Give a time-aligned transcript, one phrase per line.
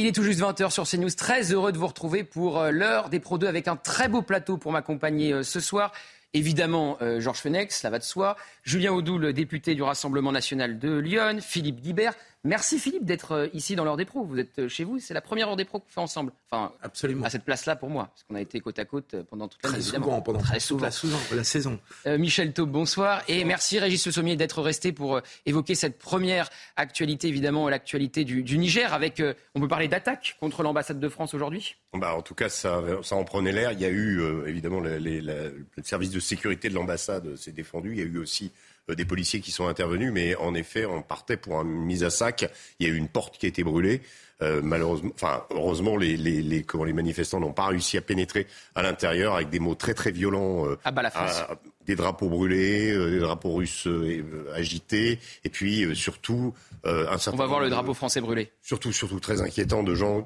[0.00, 1.10] Il est tout juste 20h sur CNews.
[1.10, 4.22] Très heureux de vous retrouver pour euh, l'heure des Pro 2 avec un très beau
[4.22, 5.90] plateau pour m'accompagner euh, ce soir.
[6.34, 8.36] Évidemment, euh, Georges Fenech, cela va de soi.
[8.62, 11.38] Julien Audoul, député du Rassemblement national de Lyon.
[11.40, 12.14] Philippe Guibert.
[12.44, 14.24] Merci Philippe d'être euh, ici dans l'heure des pros.
[14.24, 16.32] Vous êtes euh, chez vous, c'est la première heure des pros qu'on fait ensemble.
[16.50, 17.24] Enfin, Absolument.
[17.24, 19.60] à cette place-là pour moi, parce qu'on a été côte à côte euh, pendant toute
[19.64, 19.74] l'année.
[19.78, 20.04] Très évidemment.
[20.06, 20.84] souvent, pendant Très souvent.
[20.84, 21.80] la, saison- la saison.
[22.06, 23.22] Euh, Michel Taube, bonsoir.
[23.26, 28.24] Et merci Régis Le Sommier d'être resté pour euh, évoquer cette première actualité, évidemment, l'actualité
[28.24, 31.74] du, du Niger, avec, euh, on peut parler d'attaque contre l'ambassade de France aujourd'hui?
[31.92, 33.72] Bah, en tout cas, ça, ça en prenait l'air.
[33.72, 37.34] Il y a eu, euh, évidemment, les- les- la- le service de sécurité de l'ambassade
[37.36, 37.92] s'est défendu.
[37.92, 40.12] Il y a eu aussi euh, des policiers qui sont intervenus.
[40.12, 42.50] Mais en effet, on partait pour une mise à sac.
[42.78, 44.00] Il y a eu une porte qui a été brûlée.
[44.40, 48.46] Euh, malheureusement, enfin, heureusement, les, les, les, comment, les manifestants n'ont pas réussi à pénétrer
[48.76, 50.64] à l'intérieur avec des mots très, très violents.
[50.64, 51.56] euh, Ah bah la à-
[51.86, 56.52] des drapeaux brûlés, euh, des drapeaux russes euh, agités, et puis euh, surtout
[56.84, 58.52] euh, un certain On va voir le drapeau français brûlé.
[58.62, 60.22] surtout, surtout très inquiétant de gens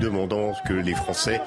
[0.00, 1.40] demandant que les Français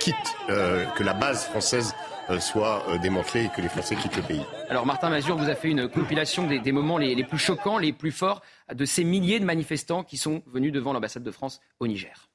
[0.00, 0.14] quittent,
[0.50, 4.22] euh, que la base française euh, soit euh, démantelée et que les Français quittent le
[4.22, 4.42] pays.
[4.68, 8.12] Alors Martin Mazur vous a fait une compilation des, moments les plus choquants, les plus
[8.12, 12.28] forts de ces milliers de manifestants qui sont venus devant l'ambassade de France au Niger.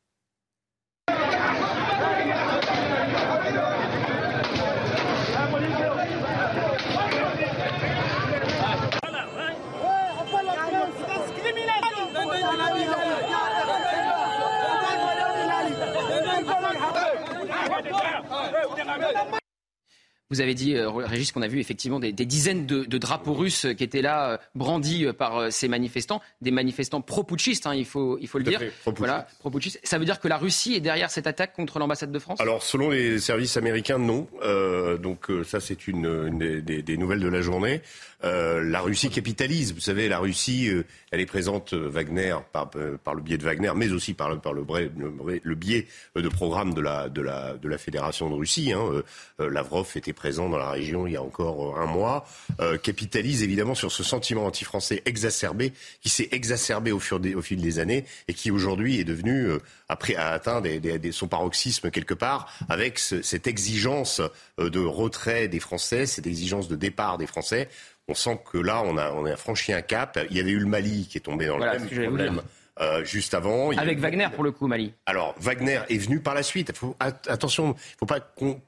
[20.34, 23.34] Vous avez dit, euh, Régis, qu'on a vu effectivement des, des dizaines de, de drapeaux
[23.34, 27.76] russes qui étaient là, euh, brandis euh, par euh, ces manifestants, des manifestants pro-putschistes, hein,
[27.76, 28.58] il, faut, il faut le dire.
[28.58, 28.98] fait, pro-putschistes.
[28.98, 29.80] Voilà, pro-putschistes.
[29.84, 32.42] Ça veut dire que la Russie est derrière cette attaque contre l'ambassade de France?
[32.42, 34.28] Alors, selon les services américains, non.
[34.42, 37.82] Euh, donc, euh, ça, c'est une, une des, nouvelles de la journée.
[38.24, 39.74] Euh, la Russie capitalise.
[39.74, 43.38] Vous savez, la Russie, euh, elle est présente, euh, Wagner, par, euh, par le biais
[43.38, 45.86] de Wagner, mais aussi par le, par le, brai- le, brai- le biais
[46.18, 48.72] euh, de programmes de la, de la, de la Fédération de Russie.
[48.72, 48.82] Hein.
[48.92, 49.04] Euh,
[49.42, 52.26] euh, Lavrov était présent dans la région il y a encore euh, un mois.
[52.62, 57.42] Euh, capitalise évidemment sur ce sentiment anti-français exacerbé, qui s'est exacerbé au, fur des- au
[57.42, 59.58] fil des années et qui aujourd'hui est devenu, euh,
[59.90, 64.22] après, a atteint des, des- des- son paroxysme quelque part, avec ce- cette exigence
[64.58, 67.68] de retrait des Français, cette exigence de départ des Français.
[68.08, 70.18] On sent que là, on a, on a franchi un cap.
[70.30, 72.42] Il y avait eu le Mali qui est tombé dans Voilà, le même problème
[72.80, 73.72] euh, juste avant.
[73.72, 74.94] Avec Wagner pour le coup, Mali.
[75.06, 76.76] alors Wagner est venu par la suite.
[76.76, 78.60] Faut, attention, il faut pas con-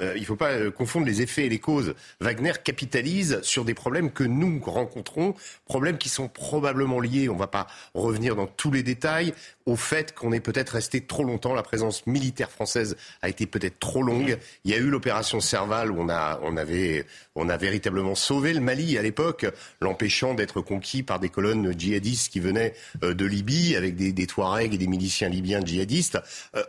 [0.00, 1.94] euh, il faut pas euh, confondre les effets et les causes.
[2.20, 5.34] Wagner capitalise sur des problèmes que nous rencontrons,
[5.66, 7.28] problèmes qui sont probablement liés.
[7.28, 9.34] On va pas revenir dans tous les détails
[9.66, 11.54] au fait qu'on est peut-être resté trop longtemps.
[11.54, 14.38] La présence militaire française a été peut-être trop longue.
[14.64, 19.46] Il y a eu l'opération Serval où on a, véritablement sauvé le Mali à l'époque,
[19.80, 24.26] l'empêchant d'être conquis par des colonnes djihadistes qui venaient euh, de Libye avec des, des
[24.26, 26.18] Touaregs et des miliciens libyens djihadistes.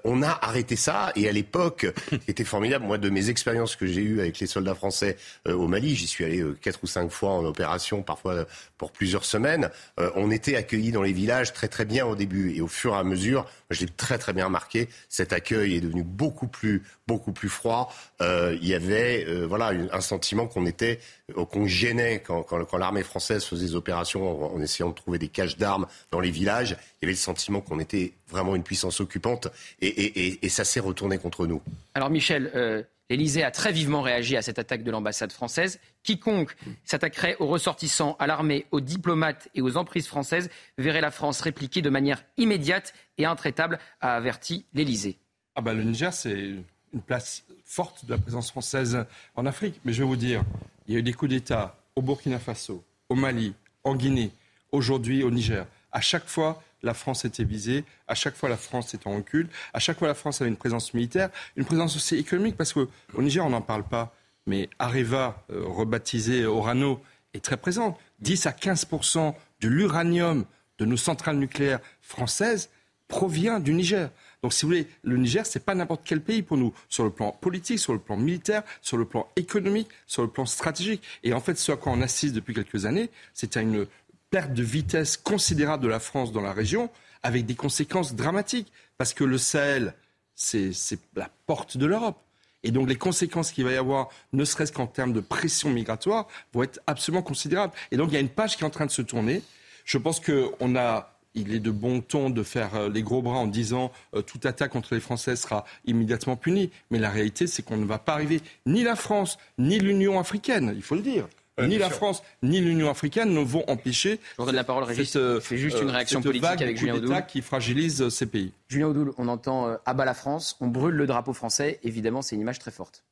[0.04, 3.76] On a arrêté ça et à l'époque, ce qui était formidable, moi de mes expériences
[3.76, 6.80] que j'ai eues avec les soldats français euh, au Mali, j'y suis allé euh, quatre
[6.84, 8.46] ou cinq fois en opération, parfois euh,
[8.78, 9.70] pour plusieurs semaines.
[10.16, 12.98] On était accueillis dans les villages très très bien au début et au fur et
[12.98, 17.32] à mesure, je l'ai très très bien remarqué, cet accueil est devenu beaucoup plus beaucoup
[17.32, 17.94] plus froid.
[18.22, 21.00] Euh, il y avait euh, voilà un sentiment qu'on était
[21.38, 25.28] euh, qu'on gênait quand, quand, l'armée française faisait des opérations en, essayant de trouver des
[25.28, 26.72] caches d'armes dans les villages.
[27.02, 29.48] Il y avait le sentiment qu'on était vraiment une puissance occupante
[29.82, 31.62] et, et, ça s'est retourné contre nous.
[31.94, 35.80] Alors Michel, l'Élysée a très vivement réagi à cette attaque de l'ambassade française.
[36.04, 41.42] Quiconque s'attaquerait aux ressortissants, à l'armée, aux diplomates et aux emprises françaises verrait la France
[41.42, 45.18] répliquer de manière immédiate et intraitable, a averti l'Élysée.
[45.56, 46.54] Ah bah, le Niger, c'est
[46.94, 49.06] une place forte de la présence française
[49.36, 49.80] en Afrique.
[49.86, 50.44] Mais je vais vous dire,
[50.88, 54.32] il y a eu des coups d'État au Burkina Faso, au Mali, en Guinée,
[54.72, 55.66] aujourd'hui au Niger.
[55.96, 59.48] À chaque fois, la France était visée, à chaque fois la France était en recul,
[59.74, 62.90] à chaque fois la France avait une présence militaire, une présence aussi économique, parce qu'au
[63.18, 64.14] Niger, on n'en parle pas,
[64.46, 67.02] mais Areva, euh, rebaptisé Orano,
[67.34, 67.98] est très présente.
[68.20, 70.44] 10 à 15% de l'uranium
[70.80, 72.70] de nos centrales nucléaires françaises
[73.08, 74.10] provient du Niger.
[74.44, 77.10] Donc, si vous voulez, le Niger, c'est pas n'importe quel pays pour nous, sur le
[77.10, 81.02] plan politique, sur le plan militaire, sur le plan économique, sur le plan stratégique.
[81.24, 83.88] Et en fait, ce à quoi on assiste depuis quelques années, c'est à une
[84.36, 86.90] perte de vitesse considérable de la France dans la région,
[87.24, 88.70] avec des conséquences dramatiques.
[88.98, 89.94] Parce que le Sahel,
[90.36, 90.74] c'est
[91.16, 92.20] la porte de l'Europe.
[92.62, 96.28] Et donc les conséquences qu'il va y avoir, ne serait-ce qu'en termes de pression migratoire,
[96.52, 97.72] vont être absolument considérables.
[97.92, 99.42] Et donc il y a une page qui est en train de se tourner.
[99.86, 103.38] Je pense qu'on a il est de bon ton de faire euh, les gros bras
[103.38, 106.72] en disant euh, toute attaque contre les Français sera immédiatement punie.
[106.92, 110.74] Mais la réalité, c'est qu'on ne va pas arriver ni la France, ni l'Union africaine,
[110.76, 111.26] il faut le dire.
[111.62, 114.20] Ni la France, ni l'Union africaine ne vont empêcher.
[114.34, 115.12] Je vous donne la parole, Régis.
[115.12, 117.26] Cette, juste une réaction politique avec Julien Audoul.
[117.28, 118.52] qui fragilise ces pays.
[118.68, 121.80] Julien Audoul, on entend euh, abat la France, on brûle le drapeau français.
[121.84, 123.04] Évidemment, c'est une image très forte.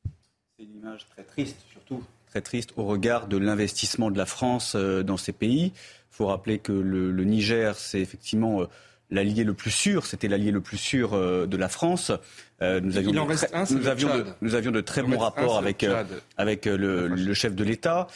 [0.56, 2.02] C'est une image très triste, surtout
[2.34, 5.66] très triste au regard de l'investissement de la France euh, dans ces pays.
[5.66, 8.66] Il faut rappeler que le, le Niger, c'est effectivement euh,
[9.10, 12.10] l'allié le plus sûr, c'était l'allié le plus sûr euh, de la France.
[12.64, 15.84] Euh, nous, avions de, très, nous, avions de, nous avions de très bons rapports avec,
[15.84, 16.02] euh,
[16.36, 18.06] avec le, le, chef de l'État.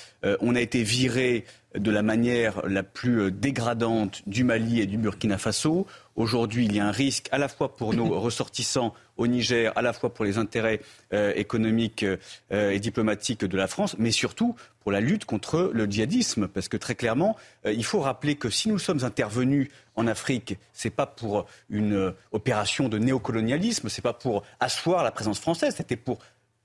[0.41, 5.37] on a été viré de la manière la plus dégradante du Mali et du Burkina
[5.39, 5.87] Faso.
[6.17, 9.83] Aujourd'hui, il y a un risque à la fois pour nos ressortissants au Niger, à
[9.83, 10.81] la fois pour les intérêts
[11.13, 15.85] euh, économiques euh, et diplomatiques de la France, mais surtout pour la lutte contre le
[15.87, 16.49] djihadisme.
[16.49, 17.37] Parce que très clairement,
[17.67, 21.47] euh, il faut rappeler que si nous sommes intervenus en Afrique, ce n'est pas pour
[21.69, 26.19] une opération de néocolonialisme, ce n'est pas pour asseoir la présence française, c'était pour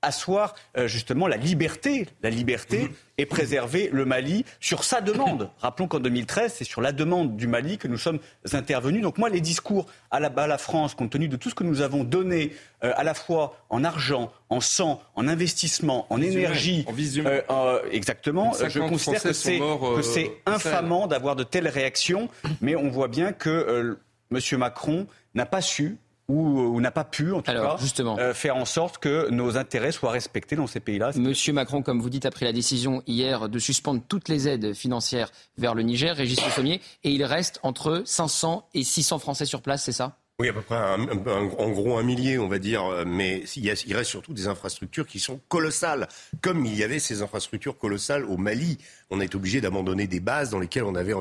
[0.04, 2.92] asseoir euh, justement la liberté, la liberté mhm.
[3.18, 5.50] et préserver le Mali sur sa demande.
[5.58, 8.18] Rappelons qu'en 2013, c'est sur la demande du Mali que nous sommes
[8.52, 9.02] intervenus.
[9.02, 11.64] Donc moi, les discours à la, à la France, compte tenu de tout ce que
[11.64, 12.52] nous avons donné,
[12.84, 16.94] euh, à la fois en argent, en sang, en investissement, en énergie, en
[17.26, 22.28] euh, exactement, je considère que c'est infamant d'avoir de telles réactions,
[22.60, 23.96] mais on voit bien que
[24.30, 24.58] M.
[24.58, 25.98] Macron n'a pas su
[26.28, 28.18] ou, n'a pas pu, en tout cas, justement.
[28.18, 31.10] Euh, faire en sorte que nos intérêts soient respectés dans ces pays-là.
[31.16, 34.74] Monsieur Macron, comme vous dites, a pris la décision hier de suspendre toutes les aides
[34.74, 39.44] financières vers le Niger, Régis Le Sommier, et il reste entre 500 et 600 Français
[39.44, 40.16] sur place, c'est ça?
[40.40, 44.10] Oui, à peu près, en gros un millier, on va dire, mais il, il, reste
[44.10, 46.08] surtout des infrastructures qui sont colossales,
[46.40, 48.78] comme il y avait ces infrastructures colossales au Mali
[49.14, 51.14] on est obligé d'abandonner des bases dans lesquelles on avait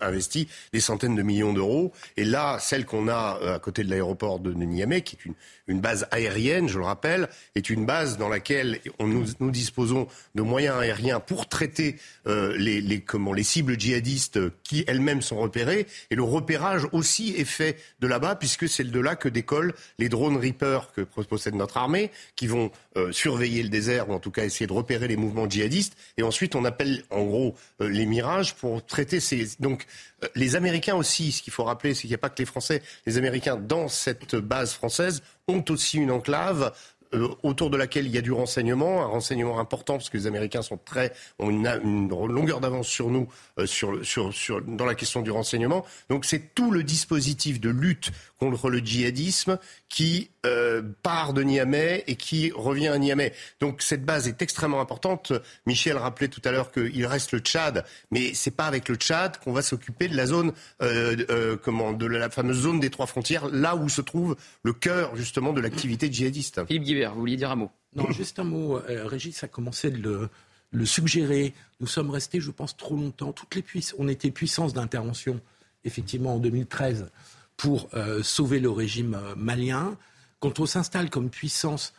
[0.00, 1.92] investi des centaines de millions d'euros.
[2.16, 5.34] Et là, celle qu'on a euh, à côté de l'aéroport de Niamey, qui est une,
[5.66, 10.08] une, base aérienne, je le rappelle, est une base dans laquelle on, nous, nous disposons
[10.34, 11.96] de moyens aériens pour traiter
[12.26, 15.86] euh, les, les, comment, les cibles djihadistes qui elles-mêmes sont repérées.
[16.10, 20.08] Et le repérage aussi est fait de là-bas, puisque c'est de là que décollent les
[20.08, 24.30] drones Reaper que possède notre armée, qui vont euh, surveiller le désert, ou en tout
[24.30, 25.96] cas essayer de repérer les mouvements djihadistes.
[26.16, 29.48] Et ensuite, on appelle en gros euh, les mirages pour traiter ces.
[29.60, 29.86] Donc
[30.24, 32.46] euh, les Américains aussi, ce qu'il faut rappeler, c'est qu'il n'y a pas que les
[32.46, 32.82] Français.
[33.06, 36.72] Les Américains dans cette base française ont aussi une enclave
[37.14, 40.26] euh, autour de laquelle il y a du renseignement, un renseignement important parce que les
[40.26, 43.28] Américains sont très, ont une, une longueur d'avance sur nous
[43.58, 45.84] euh, sur, sur, sur, dans la question du renseignement.
[46.08, 49.58] Donc c'est tout le dispositif de lutte contre le djihadisme
[49.88, 53.32] qui euh, part de Niamey et qui revient à Niamey.
[53.60, 55.32] Donc cette base est extrêmement importante.
[55.66, 59.38] Michel rappelait tout à l'heure qu'il reste le Tchad, mais c'est pas avec le Tchad
[59.38, 60.52] qu'on va s'occuper de la zone,
[60.82, 64.72] euh, euh, comment, de la fameuse zone des trois frontières, là où se trouve le
[64.72, 66.64] cœur justement de l'activité djihadiste.
[66.66, 67.70] Philippe Guibert, vous vouliez dire un mot?
[67.96, 68.80] Non, juste un mot.
[68.86, 70.28] Régis a commencé de le,
[70.70, 71.54] le suggérer.
[71.80, 73.32] Nous sommes restés, je pense, trop longtemps.
[73.32, 75.40] Toutes les puissances, on était puissance d'intervention,
[75.84, 77.10] effectivement, en 2013
[77.58, 79.98] pour euh, sauver le régime euh, malien.
[80.40, 81.92] Quand on s'installe comme puissance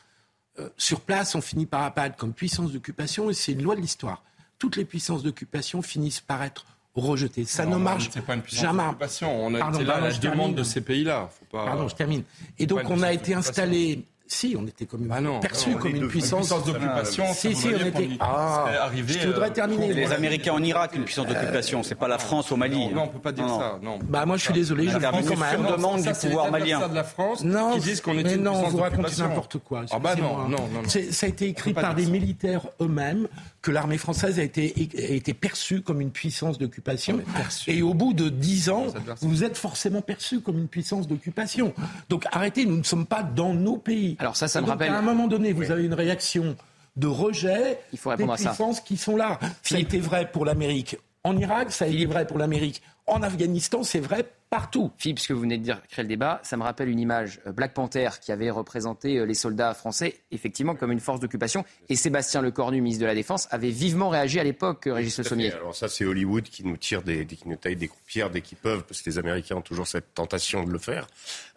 [0.60, 3.82] euh, sur place, on finit par apparaître comme puissance d'occupation et c'est une loi de
[3.82, 4.24] l'histoire.
[4.58, 6.66] Toutes les puissances d'occupation finissent par être
[6.96, 7.46] rejetées.
[7.46, 9.46] Ça ne marche pas une puissance d'occupation.
[9.46, 11.30] On a été là à la demande de ces pays-là.
[11.52, 12.24] Pardon, je termine.
[12.58, 16.50] Et donc on a été installé si, on était comme ah perçu comme une puissance
[16.50, 17.26] d'occupation.
[17.34, 18.10] Si, si, on était.
[18.20, 19.94] Ah, je voudrais terminer.
[19.94, 21.84] Les Américains en Irak, une puissance d'occupation.
[21.84, 22.90] C'est pas la France au Mali.
[22.94, 23.80] Non, on peut pas dire ça.
[23.82, 24.00] Non.
[24.04, 25.66] Bah moi, je suis désolé, je prends quand même.
[25.70, 26.88] Demande du pouvoir malien.
[26.88, 29.84] de la France non, qui disent qu'on est une non, vous racontez n'importe quoi.
[29.92, 30.82] Ah bah non, non, non.
[30.88, 33.28] Ça a été écrit par des militaires eux-mêmes
[33.62, 37.20] que l'armée française a été, a été perçue comme une puissance d'occupation.
[37.68, 38.88] Et au bout de dix ans,
[39.22, 41.74] vous êtes forcément perçu comme une puissance d'occupation.
[42.10, 44.16] Donc arrêtez, nous ne sommes pas dans nos pays.
[44.20, 44.92] Alors ça, ça me rappelle.
[44.92, 46.56] À un moment donné, vous avez une réaction
[46.96, 49.40] de rejet Il faut des puissances qui sont là.
[49.64, 53.22] Ça a été vrai pour l'Amérique en Irak, ça a été vrai pour l'Amérique en
[53.24, 54.92] Afghanistan, c'est vrai partout.
[54.98, 57.52] Philippe, puisque vous venez de dire créer le débat, ça me rappelle une image euh,
[57.52, 61.66] Black Panther qui avait représenté euh, les soldats français effectivement comme une force d'occupation.
[61.88, 65.24] Et Sébastien Lecornu, ministre de la Défense, avait vivement réagi à l'époque, euh, Régis Le
[65.24, 65.54] Sommier.
[65.54, 68.58] Alors ça, c'est Hollywood qui nous tire des, qui nous taille des croupières dès qu'ils
[68.58, 71.08] peuvent, parce que les Américains ont toujours cette tentation de le faire.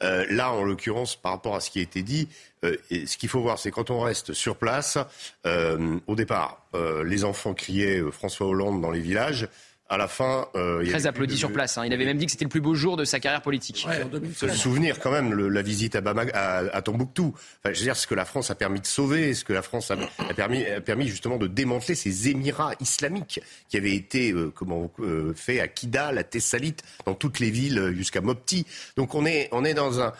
[0.00, 2.28] là, en l'occurrence, par rapport à ce qui a été dit,
[2.62, 4.98] ce qu'il faut voir, c'est quand on reste sur place,
[5.44, 6.66] au départ,
[7.04, 9.48] les enfants criaient François Hollande dans les villages
[9.92, 10.48] à la fin.
[10.54, 11.76] Euh, Très applaudi sur place.
[11.76, 11.84] Hein.
[11.84, 13.86] Il avait même dit que c'était le plus beau jour de sa carrière politique.
[13.86, 14.02] Ouais,
[14.42, 17.34] le souvenir quand même, la visite à, Bamag, à, Tombouctou.
[17.36, 19.60] Enfin, je veux dire, ce que la France a permis de sauver, ce que la
[19.60, 19.96] France a,
[20.34, 25.34] permis, a permis justement de démanteler ces émirats islamiques qui avaient été euh, comment euh,
[25.34, 28.66] faits à Kidal, à Thessalite, dans toutes les villes euh, jusqu'à Mopti.
[28.96, 30.14] Donc on est, on est dans, un,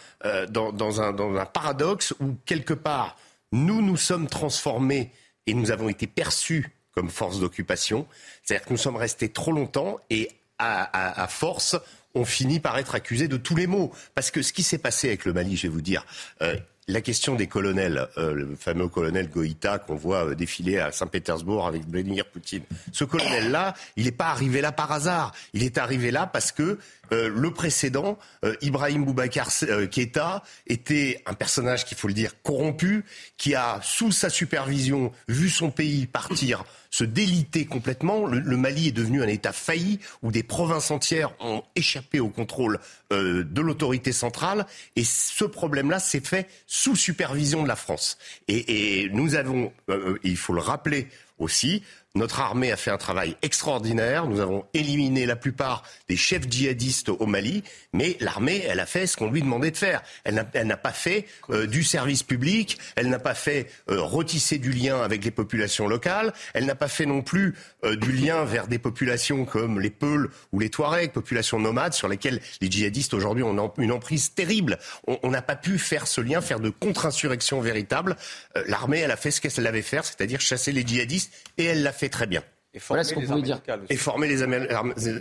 [0.51, 3.17] dans, dans, un, dans un paradoxe où quelque part,
[3.53, 5.13] nous nous sommes transformés
[5.47, 8.07] et nous avons été perçus comme force d'occupation.
[8.43, 11.77] C'est-à-dire que nous sommes restés trop longtemps et à, force,
[12.15, 13.93] on finit par être accusé de tous les maux.
[14.15, 16.07] Parce que ce qui s'est passé avec le Mali, je vais vous dire,
[16.41, 16.57] euh,
[16.89, 21.67] la question des colonels, euh, le fameux colonel Goïta qu'on voit euh, défiler à Saint-Pétersbourg
[21.67, 22.63] avec Vladimir Poutine.
[22.93, 25.33] Ce colonel-là, il n'est pas arrivé là par hasard.
[25.53, 26.79] Il est arrivé là parce que
[27.13, 28.19] euh, le précédent,
[28.61, 29.51] Ibrahim Boubacar
[29.91, 33.05] Keïta, était un personnage, qu'il faut le dire, corrompu,
[33.37, 38.27] qui a, sous sa supervision, vu son pays partir se déliter complètement.
[38.27, 42.79] Le, Mali est devenu un État failli où des provinces entières ont échappé au contrôle
[43.13, 44.67] euh, de l'autorité centrale.
[44.95, 48.19] Et ce problème-là s'est fait sous supervision de la France.
[48.47, 51.83] Et, nous avons, euh, il faut le rappeler aussi,
[52.15, 54.27] notre armée a fait un travail extraordinaire.
[54.27, 57.65] Nous avons éliminé la plupart des chefs djihadistes au Mali,
[57.95, 60.03] mais l'armée, elle a fait ce qu'on lui demandait de faire.
[60.25, 64.73] Elle n'a pas fait euh, du service public, elle n'a pas fait euh, retisser du
[64.73, 67.55] lien avec les populations locales, elle n'a pas fait non plus
[67.85, 72.09] euh, du lien vers des populations comme les Peuls ou les Touaregs, populations nomades sur
[72.09, 74.79] lesquelles les djihadistes aujourd'hui ont une emprise terrible.
[75.07, 78.17] On n'a pas pu faire ce lien, faire de contre-insurrection véritable.
[78.67, 81.93] l'armée, elle a fait ce qu'elle avait faire, c'est-à-dire chasser les djihadistes, et elle l'a
[82.09, 82.43] très bien.
[82.75, 83.61] Et voilà ce qu'on pouvait dire.
[83.91, 84.67] Et former les armées,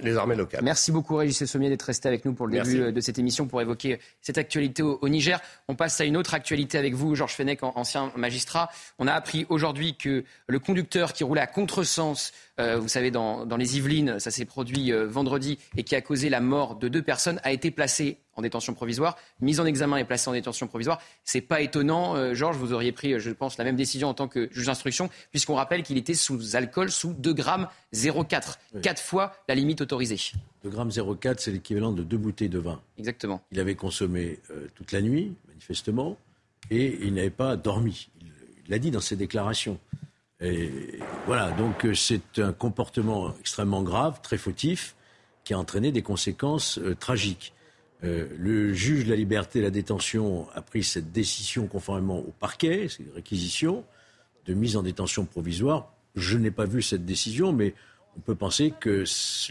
[0.03, 0.61] les armées, locales.
[0.63, 3.45] Merci beaucoup Régis Sommier d'être resté avec nous pour le début euh, de cette émission
[3.45, 5.41] pour évoquer cette actualité au, Niger.
[5.67, 8.69] On passe à une autre actualité avec vous, Georges Fenech, ancien magistrat.
[8.99, 12.31] On a appris aujourd'hui que le conducteur qui roulait à contresens,
[12.61, 16.29] euh, vous savez, dans, les Yvelines, ça s'est produit euh, vendredi et qui a causé
[16.29, 20.05] la mort de deux personnes, a été placé en détention provisoire, mise en examen et
[20.05, 21.01] placée en détention provisoire.
[21.23, 24.27] C'est pas étonnant, euh, Georges, vous auriez pris, je pense, la même décision en tant
[24.27, 29.33] que juge d'instruction, puisqu'on rappelle qu'il était sous alcool sous 2 grammes 0,4, quatre fois
[29.49, 30.19] la limite autorisée.
[30.63, 32.79] 2 grammes 0,4, c'est l'équivalent de deux bouteilles de vin.
[32.97, 33.41] Exactement.
[33.51, 34.39] Il avait consommé
[34.75, 36.17] toute la nuit, manifestement,
[36.69, 38.09] et il n'avait pas dormi.
[38.65, 39.77] Il l'a dit dans ses déclarations.
[40.41, 44.95] Et voilà, donc euh, c'est un comportement extrêmement grave, très fautif,
[45.43, 47.53] qui a entraîné des conséquences tragiques.
[48.03, 52.17] Euh, le juge de la liberté et de la détention a pris cette décision conformément
[52.17, 53.83] au parquet, c'est une réquisition
[54.47, 55.93] de mise en détention provisoire.
[56.15, 57.75] Je n'ai pas vu cette décision, mais
[58.17, 59.03] on peut penser que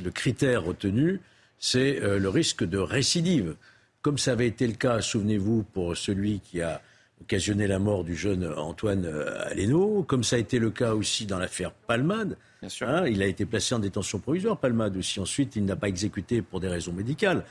[0.02, 1.20] le critère retenu,
[1.60, 3.54] c'est euh, le risque de récidive.
[4.02, 6.82] Comme ça avait été le cas, souvenez-vous, pour celui qui a
[7.22, 11.26] occasionné la mort du jeune Antoine euh, Aleno, comme ça a été le cas aussi
[11.26, 12.36] dans l'affaire Palmade.
[12.82, 15.20] Hein, il a été placé en détention provisoire, Palmade aussi.
[15.20, 17.44] Ensuite, il n'a pas exécuté pour des raisons médicales.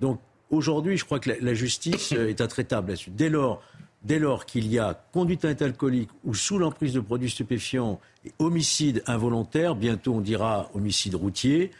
[0.00, 0.20] Donc,
[0.50, 3.10] Aujourd'hui, je crois que la, justice euh, est intraitable là-dessus.
[3.10, 3.62] Dès lors,
[4.02, 8.32] dès lors qu'il y a conduite à alcoolique ou sous l'emprise de produits stupéfiants et
[8.38, 11.70] homicide involontaire, bientôt on dira homicide routier,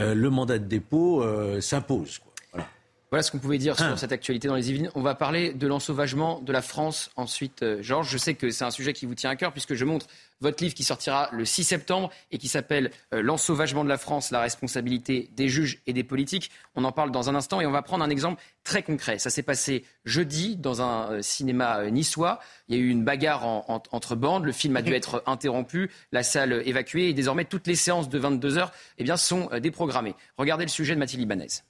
[0.00, 2.20] euh, le mandat de dépôt euh, s'impose.
[3.10, 3.96] Voilà ce qu'on pouvait dire sur ah.
[3.96, 4.90] cette actualité dans les Yvelines.
[4.96, 7.62] On va parler de l'ensauvagement de la France ensuite.
[7.62, 9.84] Euh, Georges, je sais que c'est un sujet qui vous tient à cœur puisque je
[9.84, 10.06] montre
[10.40, 14.32] votre livre qui sortira le 6 septembre et qui s'appelle euh, L'ensauvagement de la France,
[14.32, 16.50] la responsabilité des juges et des politiques.
[16.74, 19.20] On en parle dans un instant et on va prendre un exemple très concret.
[19.20, 22.40] Ça s'est passé jeudi dans un euh, cinéma niçois.
[22.68, 24.44] Il y a eu une bagarre entre bandes.
[24.44, 28.18] Le film a dû être interrompu, la salle évacuée et désormais toutes les séances de
[28.18, 30.16] 22 heures eh bien, sont déprogrammées.
[30.38, 31.62] Regardez le sujet de Mathilde Ibanez.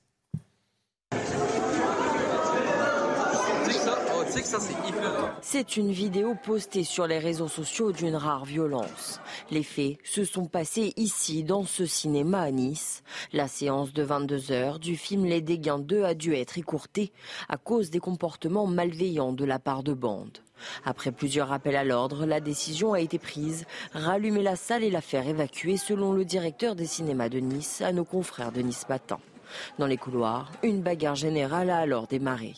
[5.41, 9.21] C'est une vidéo postée sur les réseaux sociaux d'une rare violence.
[9.51, 13.03] Les faits se sont passés ici, dans ce cinéma à Nice.
[13.33, 17.13] La séance de 22 heures du film Les Dégains 2 a dû être écourtée
[17.49, 20.39] à cause des comportements malveillants de la part de bandes.
[20.85, 25.01] Après plusieurs appels à l'ordre, la décision a été prise, rallumer la salle et la
[25.01, 29.19] faire évacuer selon le directeur des cinémas de Nice à nos confrères de Nice Matin.
[29.79, 32.55] Dans les couloirs, une bagarre générale a alors démarré.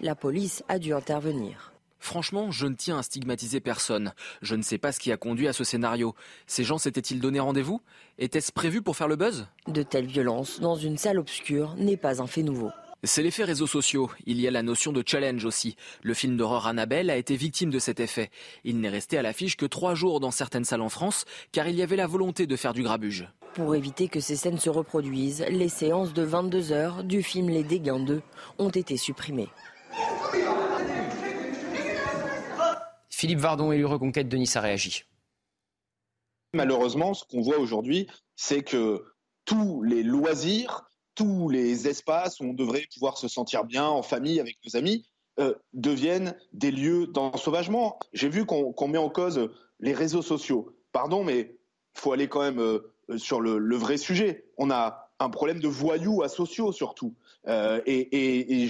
[0.00, 1.72] La police a dû intervenir.
[1.98, 4.12] Franchement, je ne tiens à stigmatiser personne.
[4.42, 6.14] Je ne sais pas ce qui a conduit à ce scénario.
[6.46, 7.80] Ces gens s'étaient-ils donné rendez-vous?
[8.18, 9.48] Était-ce prévu pour faire le buzz?
[9.66, 12.70] De telles violences dans une salle obscure n'est pas un fait nouveau.
[13.02, 14.10] C'est l'effet réseaux sociaux.
[14.26, 15.76] Il y a la notion de challenge aussi.
[16.02, 18.30] Le film d'horreur Annabelle a été victime de cet effet.
[18.64, 21.76] Il n'est resté à l'affiche que trois jours dans certaines salles en France, car il
[21.76, 23.28] y avait la volonté de faire du grabuge.
[23.54, 27.64] Pour éviter que ces scènes se reproduisent, les séances de 22 heures du film Les
[27.64, 28.20] Dégains 2
[28.58, 29.48] ont été supprimées.
[33.10, 35.04] Philippe Vardon, élu Reconquête de Nice, a réagi.
[36.54, 39.04] Malheureusement, ce qu'on voit aujourd'hui, c'est que
[39.44, 44.38] tous les loisirs, tous les espaces où on devrait pouvoir se sentir bien en famille
[44.38, 45.04] avec nos amis,
[45.40, 47.98] euh, deviennent des lieux d'ensauvagement.
[48.12, 49.50] J'ai vu qu'on met en cause
[49.80, 50.76] les réseaux sociaux.
[50.92, 51.56] Pardon, mais
[51.96, 54.46] il faut aller quand même euh, sur le, le, vrai sujet.
[54.58, 57.14] On a un problème de voyous asociaux surtout.
[57.48, 58.68] Euh, et,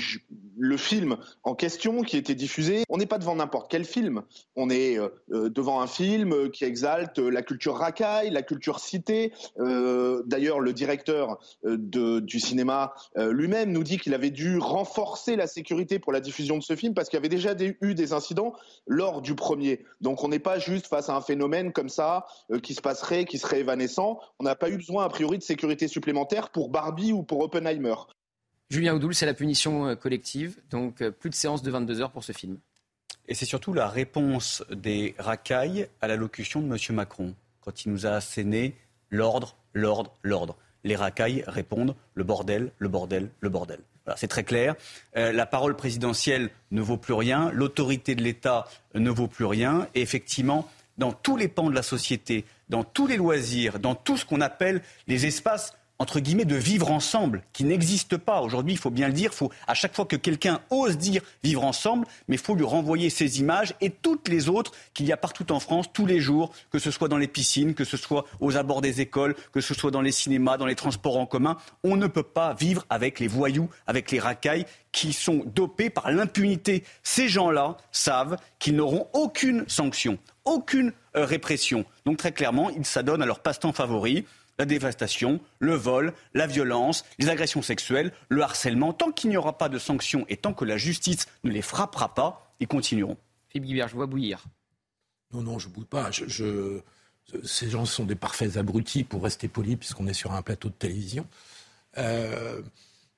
[0.60, 4.22] le film en question qui était diffusé, on n'est pas devant n'importe quel film.
[4.56, 9.32] On est euh, euh, devant un film qui exalte la culture racaille, la culture cité.
[9.56, 16.12] D'ailleurs, le directeur du cinéma lui-même nous dit qu'il avait dû renforcer la sécurité pour
[16.12, 18.52] la diffusion de ce film parce qu'il y avait déjà eu des incidents
[18.86, 19.84] lors du premier.
[20.00, 22.26] Donc on n'est pas juste face à un phénomène comme ça
[22.62, 24.18] qui se passerait, qui serait évanescent.
[24.38, 27.94] On n'a pas eu besoin a priori de sécurité supplémentaire pour Barbie ou pour Oppenheimer.
[28.70, 32.10] Julien Oudoul, c'est la punition euh, collective, donc euh, plus de séance de 22 heures
[32.10, 32.58] pour ce film.
[33.26, 36.94] Et c'est surtout la réponse des racailles à l'allocution de M.
[36.94, 38.74] Macron, quand il nous a asséné
[39.08, 40.56] l'ordre, l'ordre, l'ordre.
[40.84, 43.80] Les racailles répondent le bordel, le bordel, le bordel.
[44.16, 44.74] C'est très clair.
[45.16, 49.88] Euh, la parole présidentielle ne vaut plus rien, l'autorité de l'État ne vaut plus rien.
[49.94, 54.16] Et effectivement, dans tous les pans de la société, dans tous les loisirs, dans tout
[54.16, 58.40] ce qu'on appelle les espaces entre guillemets, de vivre ensemble, qui n'existe pas.
[58.40, 61.64] Aujourd'hui, il faut bien le dire, faut, à chaque fois que quelqu'un ose dire vivre
[61.64, 65.16] ensemble, mais il faut lui renvoyer ces images et toutes les autres qu'il y a
[65.16, 68.24] partout en France, tous les jours, que ce soit dans les piscines, que ce soit
[68.40, 71.56] aux abords des écoles, que ce soit dans les cinémas, dans les transports en commun.
[71.82, 76.10] On ne peut pas vivre avec les voyous, avec les racailles qui sont dopés par
[76.10, 76.84] l'impunité.
[77.02, 81.84] Ces gens-là savent qu'ils n'auront aucune sanction, aucune euh, répression.
[82.06, 84.24] Donc très clairement, ils s'adonnent à leur passe-temps favori
[84.58, 88.92] la dévastation, le vol, la violence, les agressions sexuelles, le harcèlement.
[88.92, 92.14] Tant qu'il n'y aura pas de sanctions et tant que la justice ne les frappera
[92.14, 93.16] pas, ils continueront.
[93.48, 94.44] Philippe Guibert, je vois bouillir.
[95.32, 96.10] Non, non, je ne bouille pas.
[96.10, 96.80] Je,
[97.44, 100.74] Ces gens sont des parfaits abrutis, pour rester poli, puisqu'on est sur un plateau de
[100.74, 101.26] télévision.
[101.96, 102.62] Euh,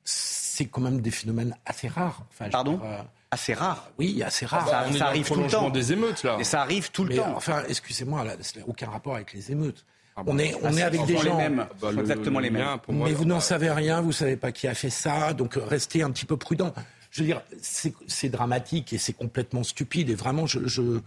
[0.04, 2.24] c'est quand même des phénomènes assez rares.
[2.50, 4.68] Pardon euh, Assez rares Oui, assez rares.
[4.68, 5.70] ça, arrive tout le temps.
[5.70, 6.36] des émeutes, là.
[6.40, 7.32] Et ça arrive tout le temps.
[7.36, 9.84] Enfin, excusez-moi, ça n'a aucun rapport avec les émeutes.
[10.16, 11.38] Ah on est, on est avec des gens.
[11.38, 12.66] Les mêmes, bah, exactement les mêmes.
[12.88, 15.62] mais vous n'en savez rien, vous ne savez pas qui a fait ça, donc euh,
[15.64, 16.74] restez un petit peu prudent.
[17.10, 20.10] Je veux dire, c'est dramatique et c'est complètement stupide.
[20.10, 21.00] Et vraiment, je, je,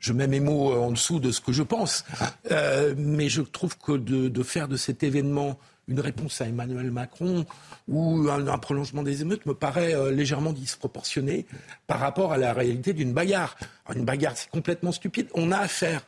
[0.00, 2.04] je, mets mes mots en dessous de ce que je pense.
[2.50, 5.58] Euh, mais je trouve que de, de, faire de cet événement
[5.88, 7.46] une réponse à Emmanuel Macron
[7.88, 11.46] ou un, un prolongement des émeutes me paraît euh, légèrement disproportionné
[11.86, 13.56] par rapport à la réalité d'une bagarre.
[13.94, 15.28] une bagarre, c'est complètement stupide.
[15.34, 16.02] On a affaire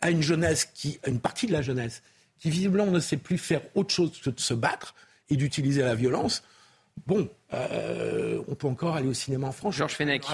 [0.00, 2.02] à une jeunesse qui, à une partie de la jeunesse,
[2.38, 4.94] qui visiblement ne sait plus faire autre chose que de se battre
[5.28, 6.42] et d'utiliser la violence.
[7.06, 9.76] Bon, euh, on peut encore aller au cinéma en France.
[9.76, 10.24] Georges Fenech,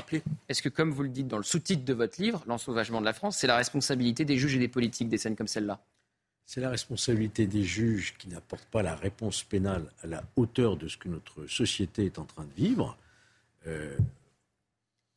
[0.48, 3.12] est-ce que, comme vous le dites dans le sous-titre de votre livre, L'ensauvagement de la
[3.12, 5.80] France, c'est la responsabilité des juges et des politiques des scènes comme celle-là?
[6.44, 10.86] C'est la responsabilité des juges qui n'apportent pas la réponse pénale à la hauteur de
[10.86, 12.96] ce que notre société est en train de vivre.
[13.66, 13.96] Euh,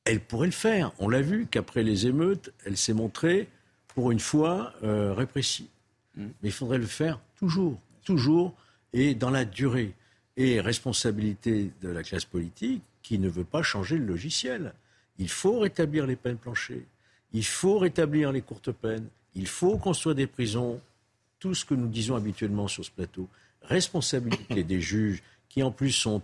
[0.06, 0.92] elle pourrait le faire.
[0.98, 3.48] On l'a vu qu'après les émeutes, elle s'est montrée
[3.89, 5.67] pour une fois, euh, répressif.
[6.15, 6.28] Mm.
[6.41, 8.54] Mais il faudrait le faire toujours, toujours,
[8.93, 9.93] et dans la durée.
[10.38, 14.73] Et responsabilité de la classe politique qui ne veut pas changer le logiciel.
[15.17, 16.86] Il faut rétablir les peines planchées.
[17.34, 19.08] Il faut rétablir les courtes peines.
[19.36, 20.80] Il faut construire des prisons.
[21.39, 23.28] Tout ce que nous disons habituellement sur ce plateau.
[23.63, 26.21] Responsabilité des juges qui, en plus, sont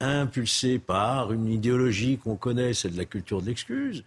[0.00, 4.04] impulsés par une idéologie qu'on connaît, c'est de la culture de l'excuse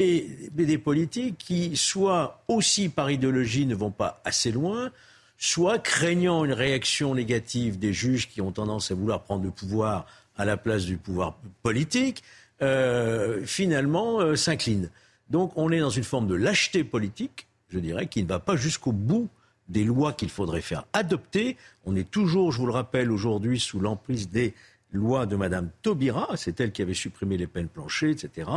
[0.00, 4.92] et des politiques qui, soit aussi par idéologie, ne vont pas assez loin,
[5.38, 10.06] soit craignant une réaction négative des juges qui ont tendance à vouloir prendre le pouvoir
[10.36, 12.22] à la place du pouvoir politique,
[12.62, 14.90] euh, finalement euh, s'inclinent.
[15.30, 18.54] Donc on est dans une forme de lâcheté politique, je dirais, qui ne va pas
[18.54, 19.28] jusqu'au bout
[19.68, 21.56] des lois qu'il faudrait faire adopter.
[21.84, 24.54] On est toujours, je vous le rappelle, aujourd'hui sous l'emprise des
[24.92, 28.48] lois de Madame Taubira, c'est elle qui avait supprimé les peines planchées, etc.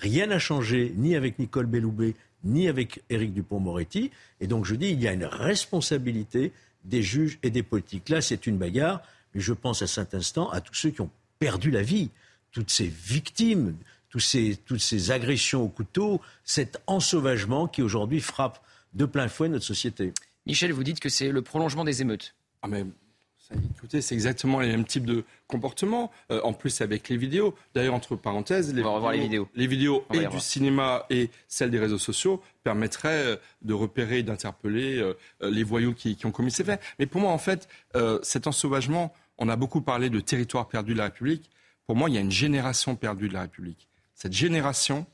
[0.00, 4.10] Rien n'a changé, ni avec Nicole Belloubet, ni avec Éric Dupont-Moretti.
[4.40, 6.52] Et donc je dis, il y a une responsabilité
[6.84, 8.08] des juges et des politiques.
[8.08, 9.02] Là, c'est une bagarre,
[9.34, 12.10] mais je pense à cet instant à tous ceux qui ont perdu la vie,
[12.52, 13.76] toutes ces victimes,
[14.08, 20.12] toutes ces agressions au couteau, cet ensauvagement qui aujourd'hui frappe de plein fouet notre société.
[20.46, 22.34] Michel, vous dites que c'est le prolongement des émeutes.
[22.62, 22.86] Ah mais
[23.76, 26.10] Écoutez, c'est exactement les mêmes types de comportements.
[26.30, 27.54] Euh, en plus, avec les vidéos.
[27.74, 31.78] D'ailleurs, entre parenthèses, les, vidéos, les vidéos, les vidéos et du cinéma et celles des
[31.78, 36.50] réseaux sociaux permettraient euh, de repérer et d'interpeller euh, les voyous qui, qui, ont commis
[36.50, 36.80] ces faits.
[36.98, 37.68] Mais pour moi, en fait,
[38.22, 41.50] cet ensauvagement, on a beaucoup parlé de territoire perdu de la République.
[41.86, 43.88] Pour moi, il y a une génération perdue de la République.
[44.14, 45.06] Cette génération,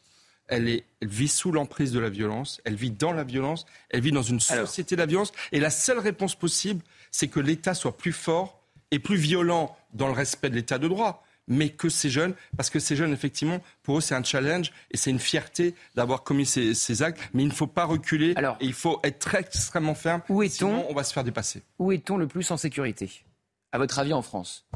[0.48, 4.00] elle, est, elle vit sous l'emprise de la violence, elle vit dans la violence, elle
[4.00, 5.32] vit dans une société de la violence.
[5.50, 10.08] Et la seule réponse possible, c'est que l'État soit plus fort et plus violent dans
[10.08, 11.24] le respect de l'État de droit.
[11.48, 14.96] Mais que ces jeunes, parce que ces jeunes, effectivement, pour eux, c'est un challenge et
[14.96, 18.64] c'est une fierté d'avoir commis ces, actes, mais il ne faut pas reculer Alors, et
[18.64, 21.62] il faut être très, extrêmement ferme, où sinon on va se faire dépasser.
[21.80, 23.24] Où est-on le plus en sécurité
[23.72, 24.66] à votre avis, en France?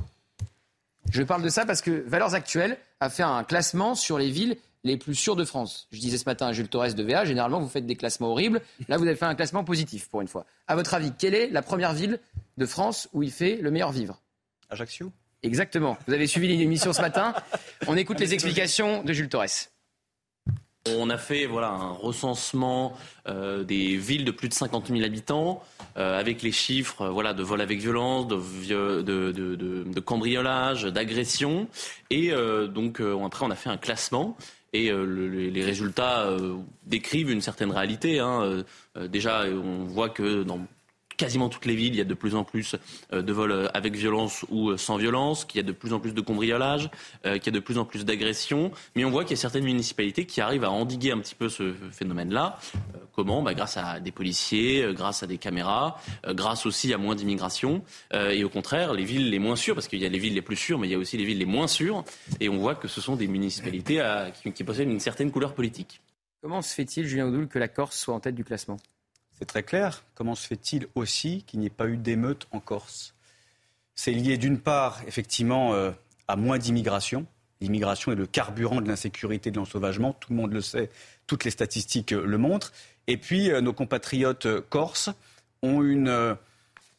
[1.11, 4.57] Je parle de ça parce que Valeurs Actuelles a fait un classement sur les villes
[4.87, 5.89] les plus sûres de France.
[5.93, 8.63] Je disais ce matin à Jules Torres de VA, généralement vous faites des classements horribles.
[8.89, 10.47] Là, vous avez fait un classement positif pour une fois.
[10.69, 12.21] À votre avis, quelle est la première ville
[12.57, 14.23] de France où il fait le meilleur vivre?
[14.71, 15.13] Ajaccio?
[15.43, 15.97] Exactement.
[16.07, 17.35] Vous avez suivi l'émission ce matin.
[17.87, 19.69] On écoute les explications de Jules Torres.
[20.89, 22.95] On a fait voilà, un recensement
[23.29, 25.63] euh, des villes de plus de 50 000 habitants,
[25.97, 30.85] euh, avec les chiffres euh, voilà, de vol avec violence, de, de, de, de cambriolage,
[30.85, 31.67] d'agression.
[32.11, 32.31] Et
[32.69, 34.37] donc après, on a fait un classement.
[34.77, 36.29] Et les résultats
[36.85, 38.19] décrivent une certaine réalité.
[38.19, 38.63] Hein.
[39.09, 40.61] déjà, on voit que dans
[41.17, 42.77] quasiment toutes les villes, il y a de plus en plus
[43.13, 45.93] euh, de vols euh, avec violence ou euh, sans violence, qu'il y a de plus
[45.93, 46.91] en plus de cambriolage,
[47.25, 48.71] qu'il y a de plus en plus d'agressions.
[48.95, 51.49] Mais on voit qu'il y a certaines municipalités qui arrivent à endiguer un petit peu
[51.49, 52.59] ce phénomène-là.
[53.15, 53.43] Comment?
[53.43, 57.83] Bah, Grâce à des policiers, grâce à des caméras, grâce aussi à moins d'immigration.
[58.13, 60.43] Et au contraire, les villes les moins sûres, parce qu'il y a les villes les
[60.43, 62.05] plus sûres, mais il y a aussi les villes les moins sûres.
[62.41, 64.03] Et on voit que ce sont des municipalités
[64.43, 66.01] qui, qui possèdent une certaine couleur politique.
[66.43, 68.77] Comment se fait-il, Julien Oudoul, que la Corse soit en tête du classement?
[69.39, 70.05] C'est très clair.
[70.15, 73.15] Comment se fait-il aussi qu'il n'y ait pas eu d'émeute en Corse?
[73.95, 75.91] C'est lié d'une part, effectivement, euh,
[76.29, 77.27] à moins d'immigration.
[77.61, 80.13] L'immigration est le carburant de l'insécurité, de l'ensauvagement.
[80.13, 80.91] Tout le monde le sait,
[81.27, 82.73] toutes les statistiques euh, le montrent.
[83.07, 85.11] Et puis, euh, nos compatriotes corses
[85.63, 86.37] ont une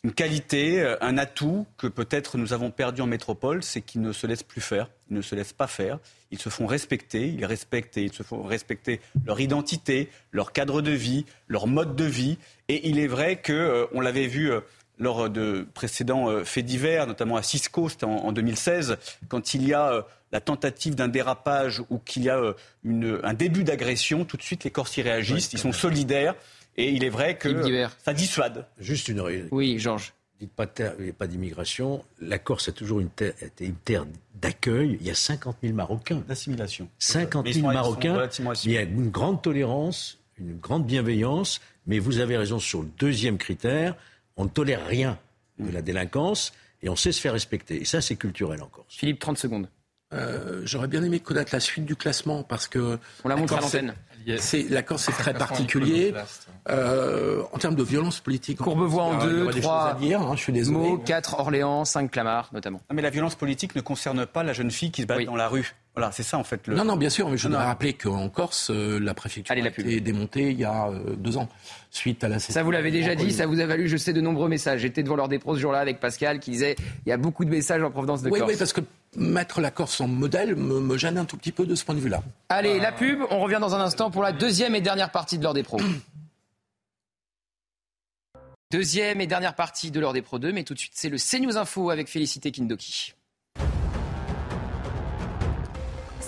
[0.04, 4.12] une qualité, euh, un atout que peut-être nous avons perdu en métropole, c'est qu'ils ne
[4.12, 6.00] se laissent plus faire, ils ne se laissent pas faire,
[6.32, 10.82] ils se font respecter, ils respectent et ils se font respecter leur identité, leur cadre
[10.82, 12.38] de vie, leur mode de vie.
[12.68, 14.62] Et il est vrai que, euh, on l'avait vu euh,
[15.00, 20.08] lors de précédents faits divers, notamment à Cisco, c'était en, 2016, quand il y a
[20.32, 22.42] la tentative d'un dérapage ou qu'il y a
[22.84, 26.34] un début d'agression, tout de suite les Corses y réagissent, ils sont solidaires.
[26.78, 27.50] Et il est vrai que
[28.04, 28.66] ça dissuade.
[28.80, 30.13] Juste une Oui, Georges.
[30.40, 30.68] Dites pas
[31.00, 32.06] il n'y a pas d'immigration.
[32.22, 34.98] La Corse a toujours une terre, été une terre d'accueil.
[35.02, 36.24] Il y a 50 000 Marocains.
[36.28, 36.88] D'assimilation.
[37.00, 38.30] 50 000 Marocains.
[38.63, 41.60] Il y a une grande tolérance, une grande bienveillance.
[41.88, 43.96] Mais vous avez raison sur le deuxième critère.
[44.36, 45.18] On ne tolère rien
[45.58, 47.82] de la délinquance et on sait se faire respecter.
[47.82, 48.94] Et ça, c'est culturel en Corse.
[48.96, 49.70] Philippe, 30 secondes.
[50.13, 53.00] Euh, j'aurais bien aimé connaître la suite du classement parce que.
[53.24, 53.96] On la montre à l'antenne.
[54.40, 56.13] C'est, la Corse, c'est très particulier.
[56.70, 58.58] Euh, en termes de violence politique.
[58.58, 59.96] Courbevoie en deux, trois.
[60.00, 60.78] Dire, hein, je suis désolé.
[60.78, 62.82] Meaux, quatre Orléans, cinq Clamart, notamment.
[62.92, 65.48] mais la violence politique ne concerne pas la jeune fille qui se bat dans la
[65.48, 65.76] rue.
[65.98, 66.68] Voilà, c'est ça en fait.
[66.68, 66.76] Le...
[66.76, 70.00] Non, non, bien sûr, mais je dois rappeler qu'en Corse, euh, la préfecture a été
[70.00, 71.50] démontée il y a euh, deux ans,
[71.90, 72.38] suite à la.
[72.38, 74.82] Ça vous l'avez déjà dit, ça vous a valu, je sais, de nombreux messages.
[74.82, 77.50] J'étais devant leur dépôt ce jour-là avec Pascal qui disait il y a beaucoup de
[77.50, 78.52] messages en provenance de oui, Corse.
[78.52, 78.82] Oui, parce que
[79.16, 82.00] mettre la Corse en modèle me, gêne un tout petit peu de ce point de
[82.00, 82.22] vue-là.
[82.50, 85.44] Allez, la pub, on revient dans un instant pour la deuxième et dernière partie de
[85.44, 85.64] l'heure des.
[88.70, 91.18] Deuxième et dernière partie de l'heure des Pro 2, mais tout de suite c'est le
[91.18, 93.14] CNews Info avec Félicité Kindoki.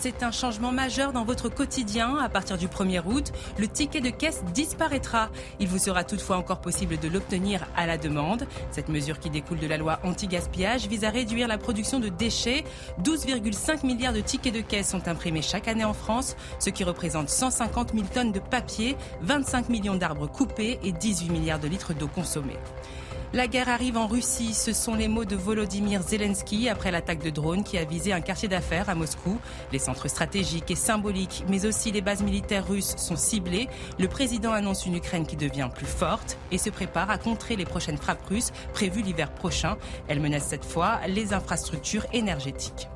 [0.01, 2.15] C'est un changement majeur dans votre quotidien.
[2.19, 5.29] À partir du 1er août, le ticket de caisse disparaîtra.
[5.59, 8.47] Il vous sera toutefois encore possible de l'obtenir à la demande.
[8.71, 12.63] Cette mesure qui découle de la loi anti-gaspillage vise à réduire la production de déchets.
[13.03, 17.27] 12,5 milliards de tickets de caisse sont imprimés chaque année en France, ce qui représente
[17.27, 22.07] 150 000 tonnes de papier, 25 millions d'arbres coupés et 18 milliards de litres d'eau
[22.07, 22.57] consommée.
[23.31, 27.29] La guerre arrive en Russie, ce sont les mots de Volodymyr Zelensky après l'attaque de
[27.29, 29.37] drone qui a visé un quartier d'affaires à Moscou.
[29.71, 33.69] Les centres stratégiques et symboliques, mais aussi les bases militaires russes sont ciblés.
[33.99, 37.65] Le président annonce une Ukraine qui devient plus forte et se prépare à contrer les
[37.65, 39.77] prochaines frappes russes prévues l'hiver prochain.
[40.07, 42.87] Elle menace cette fois les infrastructures énergétiques.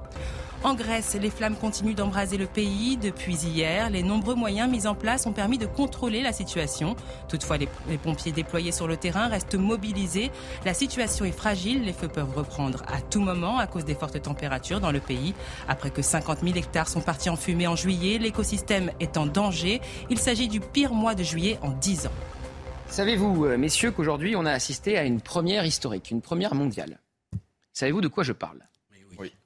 [0.63, 2.95] En Grèce, les flammes continuent d'embraser le pays.
[2.95, 6.95] Depuis hier, les nombreux moyens mis en place ont permis de contrôler la situation.
[7.27, 10.31] Toutefois, les, pompiers déployés sur le terrain restent mobilisés.
[10.63, 11.83] La situation est fragile.
[11.83, 15.33] Les feux peuvent reprendre à tout moment à cause des fortes températures dans le pays.
[15.67, 19.81] Après que 50 000 hectares sont partis en fumée en juillet, l'écosystème est en danger.
[20.09, 22.11] Il s'agit du pire mois de juillet en 10 ans.
[22.87, 26.99] Savez-vous, euh, messieurs, qu'aujourd'hui, on a assisté à une première historique, une première mondiale
[27.73, 28.59] Savez-vous de quoi je parle?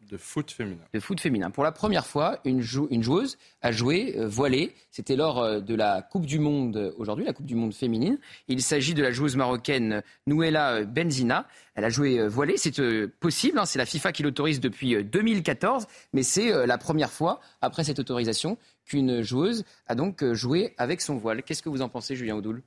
[0.09, 0.83] De foot féminin.
[0.93, 1.51] De foot féminin.
[1.51, 4.73] Pour la première fois, une, joueuse a joué euh, voilée.
[4.91, 8.17] C'était lors euh, de la Coupe du Monde euh, aujourd'hui, la Coupe du Monde féminine.
[8.47, 11.47] Il s'agit de la joueuse marocaine Nouela Benzina.
[11.75, 12.57] Elle a joué voilée.
[12.57, 17.39] C'est possible, hein, c'est la FIFA qui l'autorise depuis 2014, mais c'est la première fois,
[17.61, 21.43] après cette autorisation, qu'une joueuse a donc joué avec son voile.
[21.43, 22.63] Qu'est-ce que vous en pensez, Julien Oudoul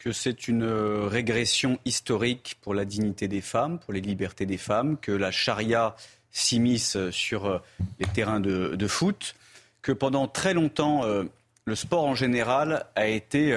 [0.00, 4.56] que c'est une euh, régression historique pour la dignité des femmes, pour les libertés des
[4.56, 5.94] femmes, que la charia
[6.32, 7.58] s'immisce sur euh,
[7.98, 9.36] les terrains de, foot,
[9.82, 11.24] que pendant très longtemps, euh,
[11.66, 13.54] le sport en général a été,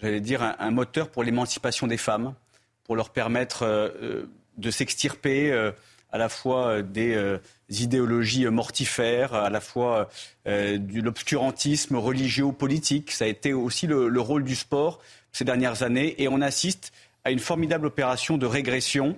[0.00, 2.34] j'allais dire, un, moteur pour l'émancipation des femmes,
[2.84, 3.92] pour leur permettre
[4.56, 5.52] de s'extirper
[6.10, 10.08] à la fois des idéologies mortifères, à la fois
[10.46, 13.12] de l'obscurantisme religieux politique.
[13.12, 14.98] Ça a été aussi le, rôle du sport
[15.32, 16.92] ces dernières années et on assiste
[17.24, 19.16] à une formidable opération de régression,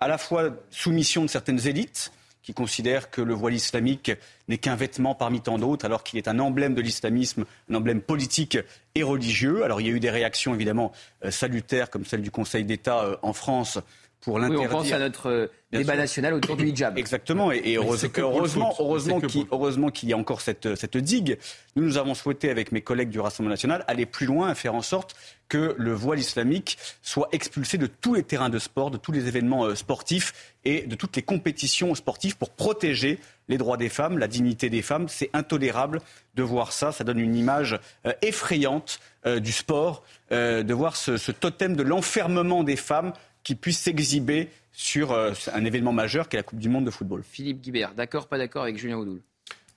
[0.00, 4.10] à la fois soumission de certaines élites qui considèrent que le voile islamique
[4.48, 8.00] n'est qu'un vêtement parmi tant d'autres, alors qu'il est un emblème de l'islamisme, un emblème
[8.00, 8.58] politique
[8.96, 9.62] et religieux.
[9.62, 10.92] Alors il y a eu des réactions évidemment
[11.24, 13.78] euh, salutaires, comme celle du Conseil d'État euh, en France,
[14.22, 14.60] pour l'interdire.
[14.60, 16.96] Oui, on pense à notre euh, débat national autour du hijab.
[16.96, 21.38] Exactement, et, heureusement, heureusement, qu'il y a encore cette, cette digue.
[21.76, 24.74] Nous, nous avons souhaité, avec mes collègues du Rassemblement national, aller plus loin et faire
[24.74, 25.16] en sorte
[25.48, 29.26] que le voile islamique soit expulsé de tous les terrains de sport, de tous les
[29.26, 34.18] événements euh, sportifs et de toutes les compétitions sportives pour protéger les droits des femmes,
[34.18, 35.08] la dignité des femmes.
[35.08, 36.00] C'est intolérable
[36.36, 36.92] de voir ça.
[36.92, 39.00] Ça donne une image euh, effrayante
[39.40, 45.12] du sport, de voir ce, ce totem de l'enfermement des femmes qui puisse s'exhiber sur
[45.12, 47.22] euh, un événement majeur qui est la Coupe du Monde de football.
[47.22, 49.20] Philippe Guibert, d'accord, pas d'accord avec Julien Oudoul?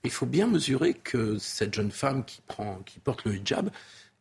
[0.04, 3.70] Il faut bien mesurer que cette jeune femme qui, prend, qui porte le hijab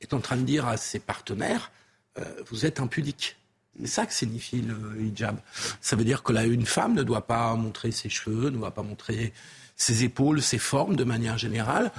[0.02, 1.72] est en train de dire à ses partenaires
[2.18, 3.38] euh, Vous êtes impudique.
[3.80, 5.38] C'est ça que signifie le hijab.
[5.82, 8.74] Ça veut dire que là, une femme ne doit pas montrer ses cheveux, ne doit
[8.74, 9.34] pas montrer
[9.76, 11.92] ses épaules, ses formes de manière générale,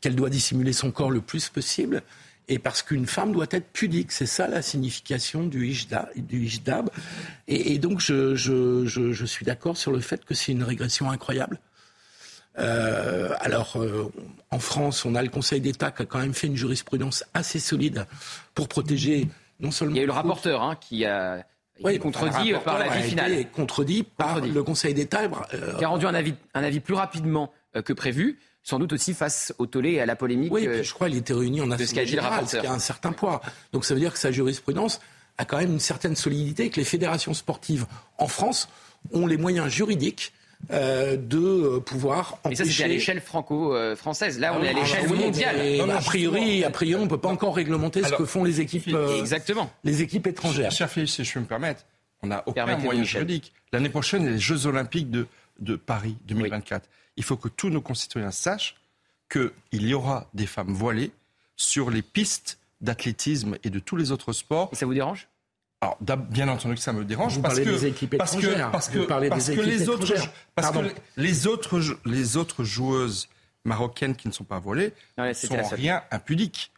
[0.00, 2.02] qu'elle doit dissimuler son corps le plus possible
[2.48, 4.12] et parce qu'une femme doit être pudique.
[4.12, 6.90] C'est ça la signification du hijab.
[7.48, 11.58] Et, donc je, suis d'accord sur le fait que c'est une régression incroyable.
[12.58, 14.12] Euh, alors, euh,
[14.50, 17.58] en France, on a le Conseil d'État qui a quand même fait une jurisprudence assez
[17.58, 18.06] solide
[18.54, 19.26] pour protéger
[19.58, 19.94] non seulement.
[19.94, 21.44] Il y a eu le rapporteur hein, qui a
[21.80, 23.50] été contredit par l'avis final.
[23.50, 25.22] Contredit par le Conseil d'État.
[25.52, 27.52] Euh, qui a rendu un avis, un avis plus rapidement
[27.84, 30.52] que prévu sans doute aussi face au tollé et à la polémique.
[30.52, 33.12] Oui, euh, je crois qu'il était réuni en Assemblée générale, ce qui a un certain
[33.12, 33.42] poids.
[33.72, 35.00] Donc ça veut dire que sa jurisprudence
[35.36, 37.86] a quand même une certaine solidité, que les fédérations sportives
[38.18, 38.68] en France
[39.12, 40.32] ont les moyens juridiques
[40.70, 42.62] euh, de euh, pouvoir empêcher...
[42.62, 44.38] Mais ça, c'est à l'échelle franco-française.
[44.38, 45.90] Là, on est à ah, l'échelle mondiale.
[45.90, 48.96] a priori, a priori, on ne peut pas encore réglementer ce que font les équipes,
[49.18, 49.70] exactement.
[49.82, 50.72] les équipes étrangères.
[50.72, 51.84] Cher Philippe, si je peux me permettre,
[52.22, 53.52] on n'a aucun moyen juridique.
[53.72, 55.26] L'année prochaine, les Jeux Olympiques de,
[55.60, 58.76] de Paris 2024 il faut que tous nos concitoyens sachent
[59.30, 61.12] qu'il y aura des femmes voilées
[61.56, 64.68] sur les pistes d'athlétisme et de tous les autres sports.
[64.72, 65.28] Et ça vous dérange?
[65.80, 68.88] Alors, bien entendu que ça me dérange vous parce que, des équipes parce que parce
[68.88, 70.14] que, parce que les autres
[70.54, 73.28] parce que les autres les autres joueuses
[73.64, 76.72] marocaines qui ne sont pas voilées ne sont rien impudiques.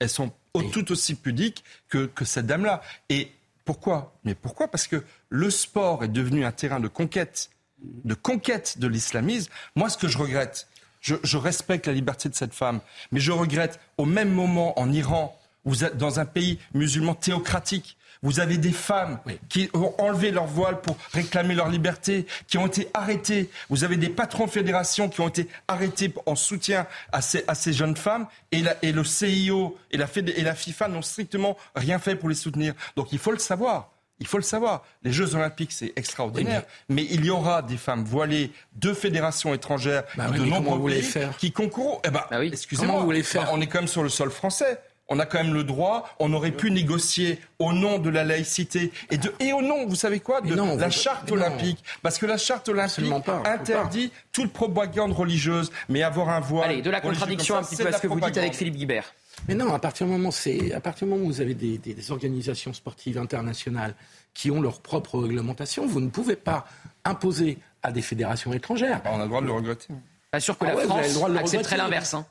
[0.00, 0.32] Elles sont
[0.72, 2.82] tout aussi pudiques que, que cette dame-là.
[3.08, 3.30] Et
[3.64, 4.18] pourquoi?
[4.24, 4.68] Mais pourquoi?
[4.68, 7.50] Parce que le sport est devenu un terrain de conquête
[7.82, 9.52] de conquête de l'islamisme.
[9.76, 10.68] Moi, ce que je regrette,
[11.00, 12.80] je, respecte la liberté de cette femme,
[13.12, 17.96] mais je regrette au même moment en Iran, vous êtes dans un pays musulman théocratique,
[18.22, 22.66] vous avez des femmes qui ont enlevé leur voile pour réclamer leur liberté, qui ont
[22.66, 23.48] été arrêtées.
[23.68, 27.54] Vous avez des patrons de fédération qui ont été arrêtés en soutien à ces, à
[27.54, 28.26] ces jeunes femmes.
[28.50, 32.34] Et, et le CIO et la, et la FIFA n'ont strictement rien fait pour les
[32.34, 32.74] soutenir.
[32.96, 33.92] Donc il faut le savoir.
[34.20, 34.84] Il faut le savoir.
[35.02, 36.64] Les Jeux Olympiques, c'est extraordinaire.
[36.88, 37.06] mais...
[37.08, 41.52] il y aura des femmes voilées de fédérations étrangères, bah de nombreux pays faire qui
[41.52, 42.00] concourront.
[42.04, 44.80] Eh ben, bah excusez-moi, vous faire bah, on est quand même sur le sol français.
[45.10, 48.92] On a quand même le droit, on aurait pu négocier au nom de la laïcité
[49.10, 51.82] et, de, et au nom, vous savez quoi, de la charte olympique.
[52.02, 53.10] Parce que la charte olympique
[53.46, 56.70] interdit toute propagande religieuse, mais avoir un voile.
[56.70, 59.14] Allez, de la contradiction un petit peu à ce que vous dites avec Philippe Guibert.
[59.46, 62.10] Mais non, à partir du moment, c'est à partir du moment où vous avez des,
[62.10, 63.94] organisations sportives internationales
[64.34, 66.66] qui ont leur propre réglementation, vous ne pouvez pas
[67.04, 69.00] imposer à des fédérations étrangères.
[69.04, 69.88] on a le droit de le regretter.
[70.30, 72.14] Pas sûr que ah la France accepterait l'inverse.
[72.14, 72.26] Hein.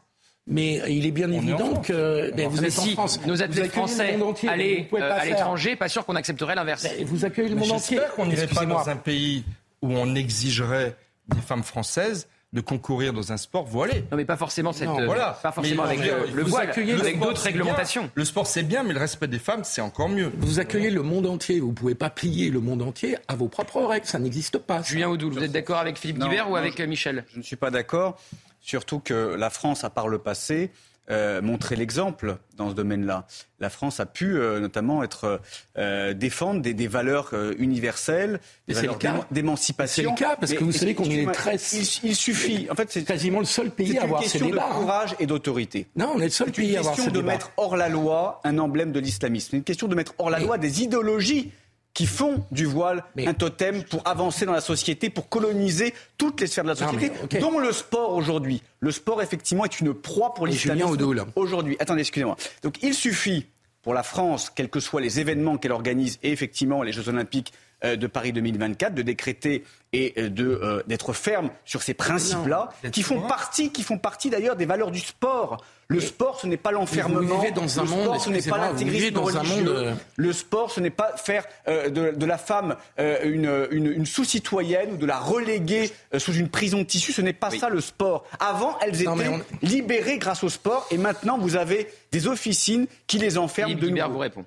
[0.49, 3.19] Mais il est bien évident que ben, vous êtes en France.
[3.25, 4.17] Nos athlètes français
[4.47, 6.83] aller euh, à l'étranger, pas sûr qu'on accepterait l'inverse.
[6.83, 7.97] Ben, vous accueillez le monde entier.
[7.97, 9.43] J'espère qu'on n'irait pas dans un pays
[9.81, 10.95] où on exigerait
[11.27, 14.05] des femmes françaises de concourir dans un sport voilé.
[14.09, 15.37] Non, mais pas forcément cette, euh, voilà.
[15.43, 15.99] pas forcément avec
[16.33, 18.09] le, voile, avec d'autres réglementations.
[18.15, 20.31] Le sport c'est bien, mais le respect des femmes c'est encore mieux.
[20.37, 21.59] Vous accueillez le monde entier.
[21.59, 24.05] Vous pouvez pas plier le monde entier à vos propres règles.
[24.05, 24.81] Ça n'existe pas.
[24.81, 27.25] Julien Audoul, vous êtes d'accord avec Philippe Guibert ou avec euh, Michel?
[27.33, 28.17] Je ne suis pas d'accord.
[28.61, 30.71] Surtout que la France, à part le passé,
[31.09, 33.25] euh, montrer l'exemple dans ce domaine-là.
[33.59, 35.39] La France a pu euh, notamment être
[35.77, 40.03] euh, défendre des, des valeurs universelles, des valeurs d'émancipation.
[40.03, 41.55] C'est le cas parce que vous savez qu'on est très.
[42.03, 42.67] Il, suffit.
[42.69, 44.47] En fait, c'est quasiment le seul pays à avoir ces débats.
[44.47, 45.87] C'est une question de courage et d'autorité.
[45.95, 47.87] Non, on est le seul pays à avoir C'est une question de mettre hors la
[47.87, 49.47] loi un emblème de l'islamisme.
[49.51, 51.51] C'est une question de mettre hors la loi des idéologies
[51.97, 56.45] qui font du voile un totem pour avancer dans la société, pour coloniser toutes les
[56.45, 58.61] sphères de la société, dont le sport aujourd'hui.
[58.81, 61.75] Le sport, effectivement, est une proie pour l'islamisme aujourd'hui.
[61.79, 62.37] Attendez, excusez-moi.
[62.61, 63.47] Donc il suffit
[63.81, 67.51] pour la France, quels que soient les événements qu'elle organise, et effectivement les Jeux Olympiques
[67.83, 69.63] de Paris 2024, de décréter
[69.93, 74.29] et euh, de euh, d'être ferme sur ces principes-là, qui font partie, qui font partie
[74.29, 75.63] d'ailleurs des valeurs du sport.
[75.87, 77.21] Le sport, ce n'est pas l'enfermement.
[77.21, 79.93] Vous vivez dans un le monde, sport, ce n'est pas l'intégrisme religieux.
[80.17, 84.97] Le sport, ce n'est pas faire de, de, la femme une, une, une sous-citoyenne ou
[84.97, 87.13] de la reléguer sous une prison de tissu.
[87.13, 88.25] Ce n'est pas ça le sport.
[88.41, 93.37] Avant, elles étaient libérées grâce au sport, et maintenant, vous avez des officines qui les
[93.37, 94.09] enferment de nouveau.
[94.11, 94.45] vous répond.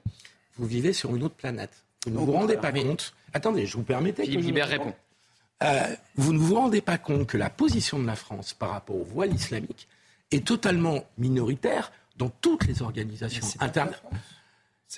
[0.59, 1.73] Vous vivez sur une autre planète.
[2.05, 4.25] Vous ne vous rendez pas compte Attendez, je vous permettais.
[4.25, 4.95] Philippe Guibert répond.
[5.63, 8.97] Euh, vous ne vous rendez pas compte que la position de la France par rapport
[8.97, 9.89] au voile islamique
[10.31, 13.93] est totalement minoritaire dans toutes les organisations internes.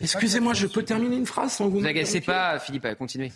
[0.00, 1.76] Excusez-moi, je peux terminer une phrase sans vous.
[1.76, 3.32] Ne vous agacez pas, Philippe, continuez.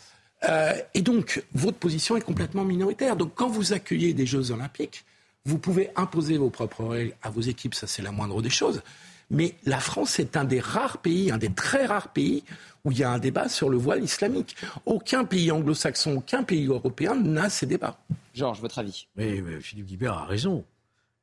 [0.48, 3.16] Euh, et donc, votre position est complètement minoritaire.
[3.16, 5.04] Donc, quand vous accueillez des Jeux Olympiques,
[5.44, 8.82] vous pouvez imposer vos propres règles à vos équipes, ça c'est la moindre des choses.
[9.30, 12.44] Mais la France est un des rares pays, un des très rares pays
[12.84, 14.56] où il y a un débat sur le voile islamique.
[14.84, 17.98] Aucun pays anglo-saxon, aucun pays européen n'a ces débats.
[18.34, 19.08] Georges, votre avis?
[19.16, 20.64] Mais, Philippe Guibert a raison.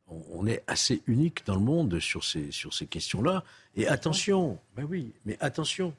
[0.07, 3.43] On, est assez unique dans le monde sur ces, sur ces questions-là.
[3.75, 5.93] Et attention, ben oui, mais attention,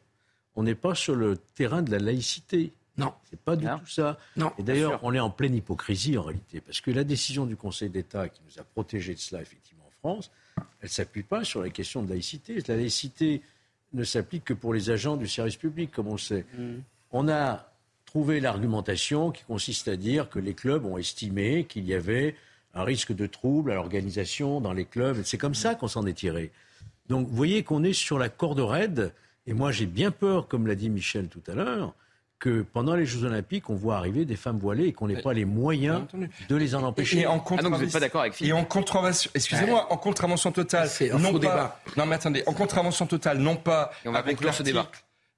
[0.54, 2.72] on n'est pas sur le terrain de la laïcité.
[2.96, 3.12] Non.
[3.28, 4.18] C'est pas du tout ça.
[4.36, 7.56] Non, et d'ailleurs, on est en pleine hypocrisie en réalité, parce que la décision du
[7.56, 10.30] Conseil d'État qui nous a protégés de cela, effectivement, en France,
[10.84, 12.58] elle ne s'appuie pas sur la question de laïcité.
[12.68, 13.40] La laïcité,
[13.94, 16.44] ne s'applique que pour les agents du service public, comme on le sait.
[16.58, 16.74] Mm.
[17.12, 17.72] On a
[18.04, 22.34] trouvé l'argumentation qui consiste à dire que les clubs ont estimé qu'il y avait
[22.74, 25.22] un risque de trouble à l'organisation dans les clubs.
[25.24, 26.50] C'est comme ça qu'on s'en est tiré.
[27.08, 29.12] Donc vous voyez qu'on est sur la corde raide.
[29.46, 31.94] Et moi j'ai bien peur, comme l'a dit Michel tout à l'heure,
[32.44, 35.32] que pendant les Jeux Olympiques, on voit arriver des femmes voilées et qu'on n'ait pas
[35.32, 36.02] les moyens
[36.50, 37.20] de les en empêcher.
[37.20, 40.90] Et, en ah donc vous pas d'accord avec Et en contravention, excusez-moi, en contravention totale,
[41.18, 44.62] non pas, non mais attendez, en contravention totale, non pas et on va avec ce
[44.62, 44.90] débat.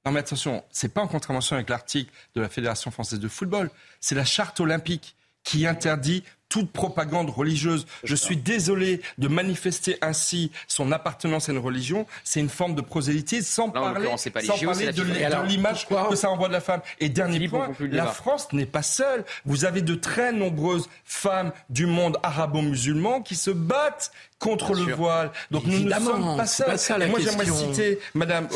[0.05, 3.71] Non mais attention, c'est pas en contravention avec l'article de la Fédération française de football,
[4.01, 5.15] c'est la charte olympique
[5.45, 7.87] qui interdit toute propagande religieuse.
[8.05, 12.07] Je suis désolé de manifester ainsi son appartenance à une religion.
[12.25, 16.53] C'est une forme de prosélytisme sans parler, sans parler de l'image que ça envoie de
[16.53, 16.81] la femme.
[17.01, 19.25] Et dernier point, la France n'est pas seule.
[19.45, 25.31] Vous avez de très nombreuses femmes du monde arabo-musulman qui se battent contre le voile.
[25.51, 27.09] Donc nous ne sommes pas seuls.
[27.09, 28.49] moi j'aimerais citer Madame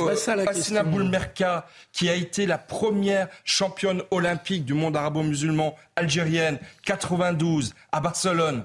[0.46, 8.00] Assina Boulmerka, qui a été la première championne olympique du monde arabo-musulman algérienne, 92 à
[8.00, 8.64] Barcelone.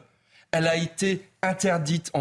[0.52, 2.12] Elle a été interdite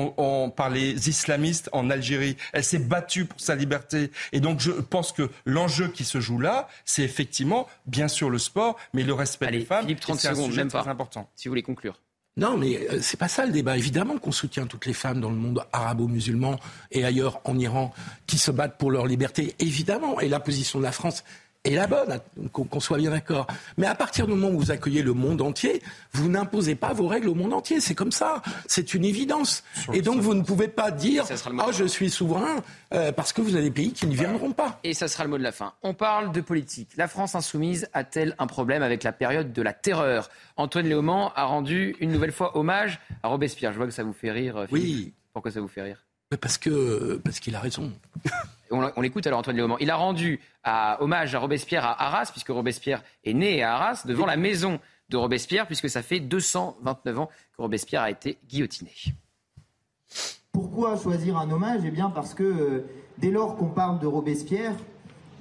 [0.57, 2.37] par les islamistes en Algérie.
[2.53, 4.11] Elle s'est battue pour sa liberté.
[4.33, 8.39] Et donc je pense que l'enjeu qui se joue là, c'est effectivement, bien sûr, le
[8.39, 9.83] sport, mais le respect des femmes.
[9.83, 10.85] Philippe, 30 secondes, même pas.
[10.89, 11.31] important.
[11.37, 12.01] Si vous voulez conclure.
[12.37, 13.77] Non, mais euh, c'est pas ça le débat.
[13.77, 16.59] Évidemment qu'on soutient toutes les femmes dans le monde arabo-musulman
[16.91, 17.93] et ailleurs en Iran
[18.27, 20.19] qui se battent pour leur liberté, évidemment.
[20.19, 21.23] Et la position de la France
[21.65, 22.21] est la bonne,
[22.53, 23.47] qu'on soit bien d'accord.
[23.79, 27.09] Mais à partir du moment où vous accueillez le monde entier, vous n'imposez pas vos
[27.09, 27.81] règles au monde entier.
[27.81, 28.43] C'est comme ça.
[28.67, 29.65] C'est une évidence.
[29.93, 31.25] Et donc vous ne pouvez pas dire
[31.59, 32.57] Ah, je suis souverain
[32.93, 34.79] euh, parce que vous avez des pays qui n'y viendront pas.
[34.85, 35.73] Et ça sera le mot de la fin.
[35.83, 36.91] On parle de politique.
[36.97, 40.31] La France insoumise a-t-elle un problème avec la période de la terreur?
[40.57, 43.73] Antoine Léaumont a rendu une nouvelle fois hommage à Robespierre.
[43.73, 44.67] Je vois que ça vous fait rire.
[44.69, 44.85] Philippe.
[44.85, 45.13] Oui.
[45.33, 46.04] Pourquoi ça vous fait rire?
[46.41, 47.93] Parce que parce qu'il a raison.
[48.71, 49.77] on, l'écoute alors Antoine Léaumont.
[49.81, 50.41] Il a rendu
[51.01, 55.17] hommage à Robespierre à Arras, puisque Robespierre est né à Arras, devant la maison de
[55.17, 58.91] Robespierre, puisque ça fait 229 ans que Robespierre a été guillotiné.
[60.53, 61.83] Pourquoi choisir un hommage?
[61.85, 62.87] Eh bien parce que euh,
[63.19, 64.75] dès lors qu'on parle de Robespierre,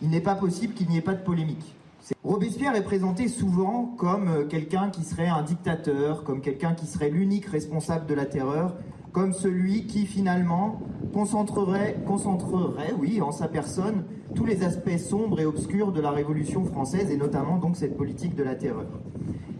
[0.01, 1.75] il n'est pas possible qu'il n'y ait pas de polémique.
[2.23, 7.09] Robespierre est présenté souvent comme euh, quelqu'un qui serait un dictateur, comme quelqu'un qui serait
[7.09, 8.75] l'unique responsable de la terreur,
[9.13, 10.81] comme celui qui finalement
[11.13, 14.03] concentrerait, concentrerait, oui, en sa personne,
[14.35, 18.35] tous les aspects sombres et obscurs de la Révolution française et notamment donc cette politique
[18.35, 18.87] de la terreur.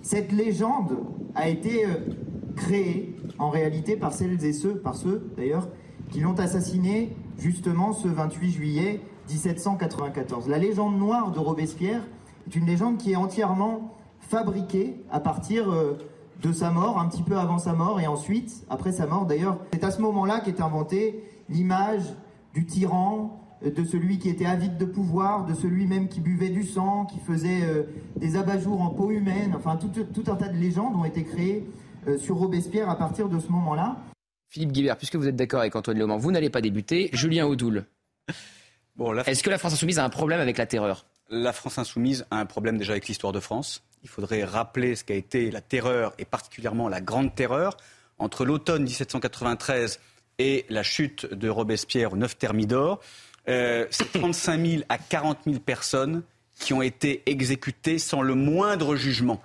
[0.01, 0.97] Cette légende
[1.35, 1.89] a été euh,
[2.55, 5.69] créée en réalité par celles et ceux, par ceux d'ailleurs,
[6.09, 10.49] qui l'ont assassiné justement ce 28 juillet 1794.
[10.49, 12.01] La légende noire de Robespierre
[12.47, 15.93] est une légende qui est entièrement fabriquée à partir euh,
[16.43, 19.57] de sa mort, un petit peu avant sa mort et ensuite, après sa mort d'ailleurs.
[19.71, 22.03] C'est à ce moment-là qu'est inventée l'image
[22.53, 26.49] du tyran, euh, de celui qui était avide de pouvoir, de celui même qui buvait
[26.49, 27.83] du sang, qui faisait euh,
[28.17, 29.53] des abat-jours en peau humaine.
[29.55, 31.65] Enfin, tout, un tas de légendes ont été créées
[32.07, 33.97] euh, sur Robespierre à partir de ce moment-là.
[34.49, 37.09] Philippe Guibert, puisque vous êtes d'accord avec Antoine Léaumont, vous n'allez pas débuter.
[37.13, 37.85] Julien Audoul.
[38.95, 41.07] Bon, Est-ce que la France Insoumise a un problème avec la terreur?
[41.29, 45.03] La France Insoumise a un problème déjà avec l'histoire de France il faudrait rappeler ce
[45.03, 47.77] qu'a été la terreur, et particulièrement la Grande Terreur,
[48.19, 49.99] entre l'automne 1793
[50.39, 52.99] et la chute de Robespierre au 9 Thermidor.
[53.49, 56.23] Euh, c'est 35 000 à 40 000 personnes
[56.55, 59.41] qui ont été exécutés sans le moindre jugement.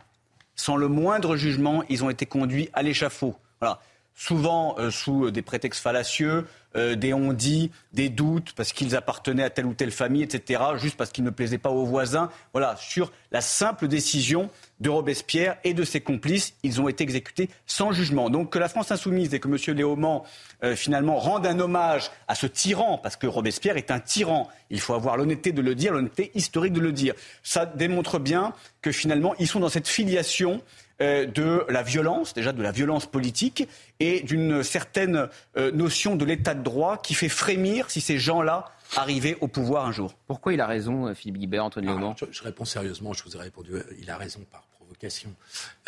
[0.54, 3.36] Sans le moindre jugement, ils ont été conduits à l'échafaud.
[3.60, 3.80] Voilà.
[4.20, 6.44] Souvent euh, sous des prétextes fallacieux,
[6.74, 10.96] euh, des on-dit, des doutes, parce qu'ils appartenaient à telle ou telle famille, etc., juste
[10.96, 12.28] parce qu'ils ne plaisaient pas aux voisins.
[12.52, 14.50] Voilà, sur la simple décision
[14.80, 16.54] de Robespierre et de ses complices.
[16.64, 18.28] Ils ont été exécutés sans jugement.
[18.28, 19.76] Donc que la France insoumise et que M.
[19.76, 20.24] Léaumont,
[20.64, 24.48] euh, finalement, rendent un hommage à ce tyran, parce que Robespierre est un tyran.
[24.68, 27.14] Il faut avoir l'honnêteté de le dire, l'honnêteté historique de le dire.
[27.44, 28.52] Ça démontre bien
[28.82, 30.62] que finalement, ils sont dans cette filiation euh,
[31.00, 33.68] de la violence, déjà de la violence politique,
[34.00, 38.66] et d'une certaine euh, notion de l'état de droit qui fait frémir si ces gens-là
[38.96, 40.14] arriver au pouvoir un jour.
[40.26, 43.40] Pourquoi il a raison, euh, Philippe Guibert, Antoine Léaumont je, réponds sérieusement, je vous ai
[43.40, 45.30] répondu, il a raison par provocation.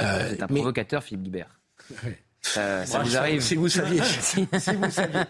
[0.00, 1.48] Euh, C'est un provocateur, Philippe Guibert.
[2.56, 4.02] Euh, ça vous arrive Si vous saviez.
[4.02, 5.24] si, vous saviez.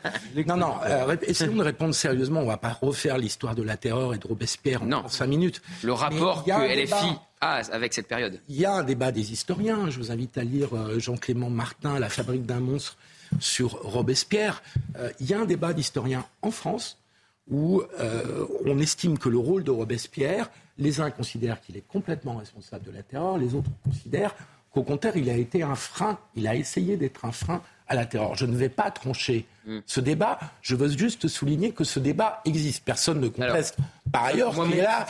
[0.47, 2.41] Non, non, euh, essayons de répondre sérieusement.
[2.41, 5.61] On ne va pas refaire l'histoire de la terreur et de Robespierre en, cinq minutes.
[5.83, 8.41] Le rapport que LFI a avec cette période.
[8.49, 9.91] Il y a un débat des historiens.
[9.91, 12.97] Je vous invite à lire Jean-Clément Martin, La fabrique d'un monstre
[13.39, 14.63] sur Robespierre.
[15.21, 17.01] il y a un débat d'historiens en France
[17.51, 22.37] où euh, on estime que le rôle de Robespierre, les uns considèrent qu'il est complètement
[22.37, 24.35] responsable de la terreur, les autres considèrent
[24.71, 27.61] qu'au contraire, il a été un frein, il a essayé d'être un frein
[27.91, 28.37] à la terreur.
[28.37, 29.81] Je ne vais pas trancher mm.
[29.85, 32.85] ce débat, je veux juste souligner que ce débat existe.
[32.85, 33.77] Personne ne conteste.
[34.11, 35.07] Par ailleurs, moi, là,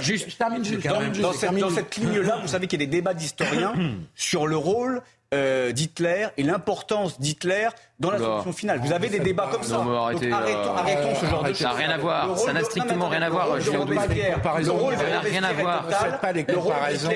[0.00, 0.86] juste, je termine juste.
[0.86, 3.74] Dans, cette, ligne-là, vous savez qu'il y a des débats d'historiens
[4.14, 5.02] sur le rôle
[5.34, 7.68] euh, d'Hitler et l'importance d'Hitler
[7.98, 8.80] dans la solution finale.
[8.84, 9.76] Vous avez des débats comme ça.
[9.76, 11.58] arrêtons, arrêtons, ce genre de choses.
[11.58, 12.38] Ça n'a rien à voir.
[12.38, 13.56] Ça n'a strictement rien à voir.
[13.56, 15.84] Le rôle Ça n'a rien à voir.
[15.88, 17.10] Faites pas les comparaisons.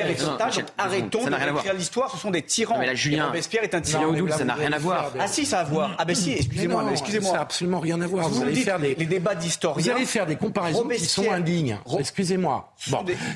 [0.79, 2.11] Arrêtons de faire l'histoire.
[2.11, 2.79] Ce sont des tyrans.
[2.79, 4.15] Mais là, Julien, Robespierre est un tyran.
[4.31, 5.13] Ça n'a rien à voir.
[5.19, 5.95] Ah si, ça a à voir.
[5.99, 6.85] Ah ben si, excusez-moi.
[6.91, 7.31] Excusez-moi.
[7.31, 8.29] Ça n'a absolument rien à voir.
[8.29, 9.83] Vous allez faire des débats d'historiens.
[9.83, 11.79] Vous allez faire des comparaisons qui sont indignes.
[11.99, 12.73] Excusez-moi.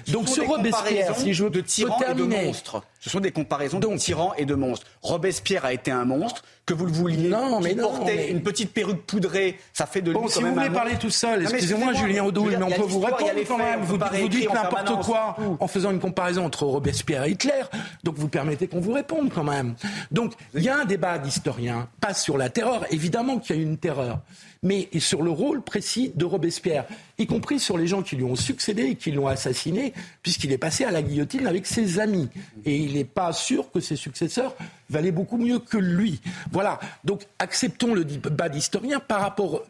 [0.09, 1.51] Donc sur Robespierre, si je veux
[1.99, 2.53] terminer.
[3.01, 4.87] Ce sont des comparaisons de tyrans et de monstres.
[5.03, 8.73] Robespierre a été un monstre que vous le vouliez, non, mais non, portait une petite
[8.73, 12.25] perruque poudrée, ça fait de lui bon, si vous voulez parler tout seul, excusez-moi Julien
[12.25, 13.81] Audoul, mais on peut vous répondre quand même.
[13.83, 17.62] Vous, vous dites n'importe quoi en faisant une comparaison entre Robespierre et Hitler,
[18.03, 19.75] donc vous permettez qu'on vous réponde quand même.
[20.11, 23.62] Donc il y a un débat d'historiens, pas sur la terreur, évidemment qu'il y a
[23.62, 24.21] une terreur,
[24.65, 26.87] mais sur le rôle précis de Robespierre,
[27.19, 29.93] y compris sur les gens qui lui ont succédé et qui l'ont assassiné,
[30.23, 32.29] puisqu'il est passé à la guillotine avec ses amis.
[32.65, 34.57] Et il n'est pas sûr que ses successeurs
[34.91, 36.21] valaient beaucoup mieux que lui.
[36.51, 36.81] Voilà.
[37.05, 39.62] Donc acceptons le débat d'historien par rapport,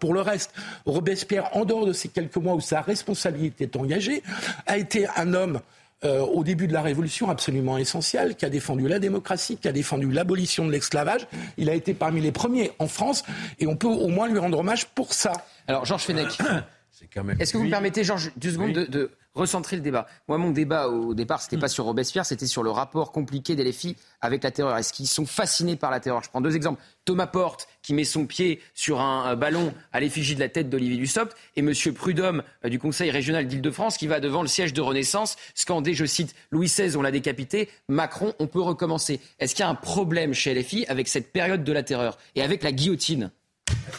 [0.00, 0.52] pour le reste.
[0.84, 4.22] Robespierre, en dehors de ces quelques mois où sa responsabilité est engagée,
[4.66, 5.60] a été un homme
[6.04, 9.72] euh, au début de la Révolution absolument essentiel, qui a défendu la démocratie, qui a
[9.72, 11.26] défendu l'abolition de l'esclavage.
[11.58, 13.24] Il a été parmi les premiers en France
[13.60, 15.32] et on peut au moins lui rendre hommage pour ça.
[15.68, 16.38] Alors, Georges Fenech,
[17.38, 20.06] est-ce que vous me permettez, Georges, deux secondes de recentrer le débat.
[20.28, 21.70] Moi, mon débat au départ, c'était pas mm.
[21.70, 24.76] sur Robespierre, c'était sur le rapport compliqué des LFI avec la terreur.
[24.76, 26.22] Est-ce qu'ils sont fascinés par la terreur?
[26.22, 26.82] Je prends deux exemples.
[27.04, 30.98] Thomas Porte, qui met son pied sur un ballon à l'effigie de la tête d'Olivier
[30.98, 34.80] Dussopt, et Monsieur Prudhomme euh, du Conseil régional d'Île-de-France, qui va devant le siège de
[34.80, 39.20] Renaissance scander, je cite, Louis XVI, on l'a décapité, Macron, on peut recommencer.
[39.38, 42.42] Est-ce qu'il y a un problème chez LFI avec cette période de la terreur et
[42.42, 43.30] avec la guillotine?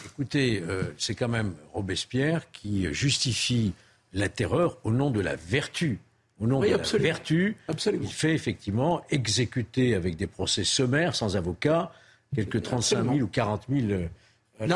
[0.06, 3.72] Écoutez, euh, c'est quand même Robespierre qui justifie
[4.14, 5.98] la terreur au nom de la vertu.
[6.40, 11.92] Au nom de la vertu, il fait effectivement exécuter avec des procès sommaires, sans avocat,
[12.34, 13.92] quelques 35 000 ou 40 000
[14.60, 14.68] euh,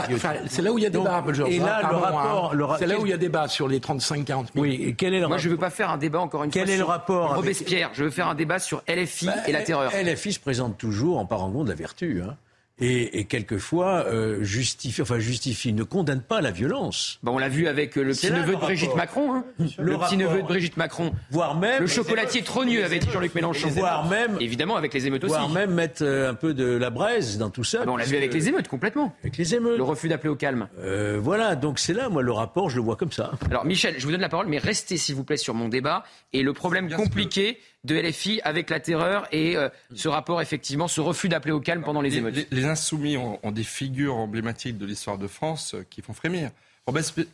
[0.48, 2.76] c'est là où il y a débat, Et là, le rapport, hein.
[2.80, 4.44] c'est là où il y a débat sur les 35-40 000.
[4.56, 6.50] Oui, et quel est le Moi, je ne veux pas faire un débat encore une
[6.50, 6.66] quel fois.
[6.66, 7.90] Quel est le rapport Robespierre?
[7.92, 9.92] Je veux faire un débat sur LFI bah, et la terreur.
[9.92, 12.22] LFI se présente toujours en parangon de la vertu.
[12.22, 12.36] Hein
[12.80, 17.18] et, et quelquefois euh, justifie, enfin justifie, ne condamne pas la violence.
[17.22, 19.44] Bon, on l'a vu avec euh, le petit neveu de Brigitte Macron, hein.
[19.78, 24.08] le, petit neveu de Brigitte Macron, voire même le chocolatier trogneux avec Jean-Luc Mélenchon, voire
[24.08, 27.38] même évidemment avec les émeutes aussi, voire même mettre euh, un peu de la braise
[27.38, 27.82] dans tout ça.
[27.86, 29.14] on l'a vu avec les émeutes complètement.
[29.22, 29.78] Avec les émeutes.
[29.78, 30.68] Le refus d'appeler au calme.
[30.80, 33.32] Euh, voilà, donc c'est là, moi, le rapport, je le vois comme ça.
[33.50, 36.04] Alors Michel, je vous donne la parole, mais restez s'il vous plaît sur mon débat
[36.32, 37.58] et le problème compliqué
[37.88, 41.82] de LFI avec la terreur et euh, ce rapport, effectivement, ce refus d'appeler au calme
[41.82, 42.46] pendant les, émeutes.
[42.50, 46.50] Les, insoumis ont, des figures emblématiques de l'histoire de France euh, qui font frémir.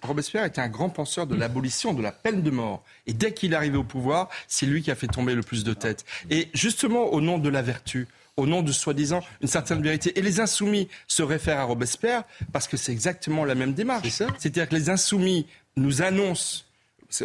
[0.02, 2.82] Robespierre était un grand penseur de l'abolition de la peine de mort.
[3.06, 5.62] Et dès qu'il est arrivé au pouvoir, c'est lui qui a fait tomber le plus
[5.62, 6.04] de têtes.
[6.28, 10.18] Et justement, au nom de la vertu, au nom de soi-disant une certaine vérité.
[10.18, 14.08] Et les insoumis se réfèrent à Robespierre parce que c'est exactement la même démarche.
[14.08, 15.46] C'est-à-dire que les insoumis
[15.76, 16.64] nous annoncent.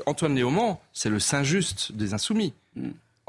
[0.05, 2.53] Antoine Léaumont, c'est le saint juste des insoumis.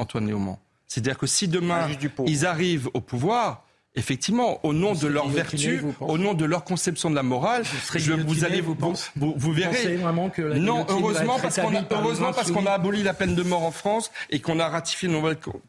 [0.01, 0.59] Antoine Léaumont.
[0.87, 1.89] C'est-à-dire que si demain
[2.27, 7.11] ils arrivent au pouvoir, effectivement, au nom de leur vertu, au nom de leur conception
[7.11, 8.77] de la morale, je, vous allez vous,
[9.17, 9.97] vous, vous, verrez.
[9.97, 13.43] Vraiment que non, heureusement parce qu'on a, heureusement parce qu'on a aboli la peine de
[13.43, 15.15] mort en France et qu'on a ratifié de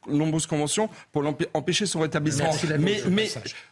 [0.08, 1.24] nombreuses conventions pour
[1.54, 2.52] empêcher son rétablissement.
[2.80, 3.30] mais, mais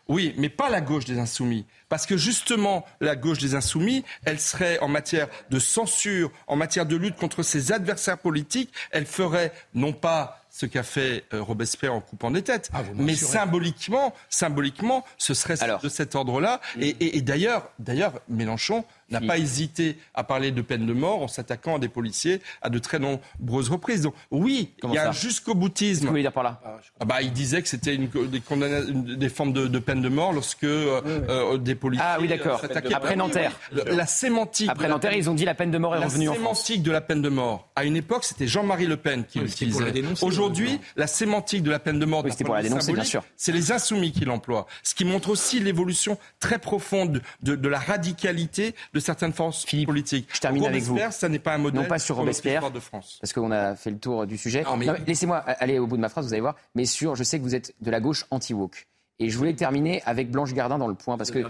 [0.07, 4.39] oui, mais pas la gauche des insoumis, parce que justement la gauche des insoumis, elle
[4.39, 9.51] serait en matière de censure, en matière de lutte contre ses adversaires politiques, elle ferait
[9.76, 12.70] non pas ce qu'a fait euh, Robespierre en coupant des têtes.
[12.74, 16.60] Ah, mais symboliquement, symboliquement, ce serait de cet ordre-là.
[16.82, 21.76] Et, d'ailleurs, d'ailleurs, Mélenchon n'a pas hésité à parler de peine de mort en s'attaquant
[21.76, 24.01] à des policiers à de très nombreuses reprises.
[24.01, 26.12] Donc oui, il y a un jusqu'au boutisme.
[26.12, 26.62] Que dire par là?
[26.99, 30.64] Ah, bah, Il disait que c'était une, des, des, formes de, peine de mort lorsque
[30.64, 32.62] euh, euh, des policiers ah, oui, d'accord.
[32.93, 33.57] Après Nanterre.
[33.72, 34.70] la sémantique.
[34.70, 36.39] Après Nanterre, ils ont dit la peine de mort est revenue en France.
[36.39, 37.70] La sémantique de la peine de mort.
[37.76, 40.03] À une époque, c'était Jean-Marie Le Pen qui l'utilisait.
[40.22, 43.24] Aujourd'hui, la sémantique de la peine de mort, c'était pour la dénoncer, bien sûr.
[43.36, 44.68] C'est les insoumis qui l'emploient.
[44.84, 49.66] Ce qui montre aussi l'évolution très profonde de, de la radicalité de de certaines forces
[49.86, 50.30] politiques.
[50.34, 50.97] Je termine avec vous.
[51.12, 53.18] ça n'est pas un modèle non pas sur Robespierre, de France.
[53.22, 54.64] parce qu'on a fait le tour du sujet.
[55.08, 56.56] Laissez-moi aller au bout de ma phrase, vous allez voir.
[56.76, 58.88] Mais sur, je sais que vous êtes de la gauche anti-woke.
[59.22, 61.43] Et je voulais terminer avec Blanche Gardin dans le point, parce que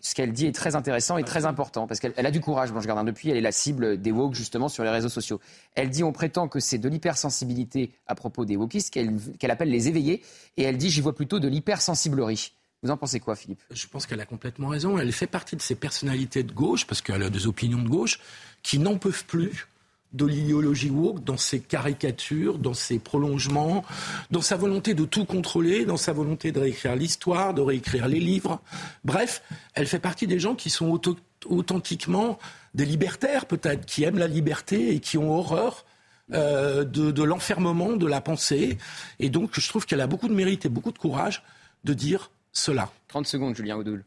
[0.00, 2.86] ce qu'elle dit est très intéressant et très important, parce qu'elle a du courage, Blanche
[2.86, 3.04] Gardin.
[3.04, 5.38] Depuis, elle est la cible des woke, justement, sur les réseaux sociaux.
[5.74, 9.88] Elle dit, on prétend que c'est de l'hypersensibilité à propos des wokistes, qu'elle appelle les
[9.88, 10.22] éveillés,
[10.56, 12.54] et elle dit, j'y vois plutôt de l'hypersensiblerie.
[12.82, 13.60] Vous en pensez quoi, Philippe?
[13.70, 14.98] Je pense qu'elle a complètement raison.
[14.98, 18.18] Elle fait partie de ces personnalités de gauche, parce qu'elle a des opinions de gauche,
[18.62, 19.68] qui n'en peuvent plus
[20.12, 23.84] de l'idéologie woke dans ses caricatures, dans ses prolongements,
[24.30, 28.18] dans sa volonté de tout contrôler, dans sa volonté de réécrire l'histoire, de réécrire les
[28.18, 28.60] livres.
[29.04, 29.42] Bref,
[29.74, 31.00] elle fait partie des gens qui sont
[31.46, 32.38] authentiquement
[32.74, 35.84] des libertaires, peut-être, qui aiment la liberté et qui ont horreur
[36.32, 38.78] euh, de, de l'enfermement de la pensée.
[39.20, 41.44] Et donc, je trouve qu'elle a beaucoup de mérite et beaucoup de courage
[41.84, 42.90] de dire cela.
[43.08, 44.04] 30 secondes, Julien Audoul.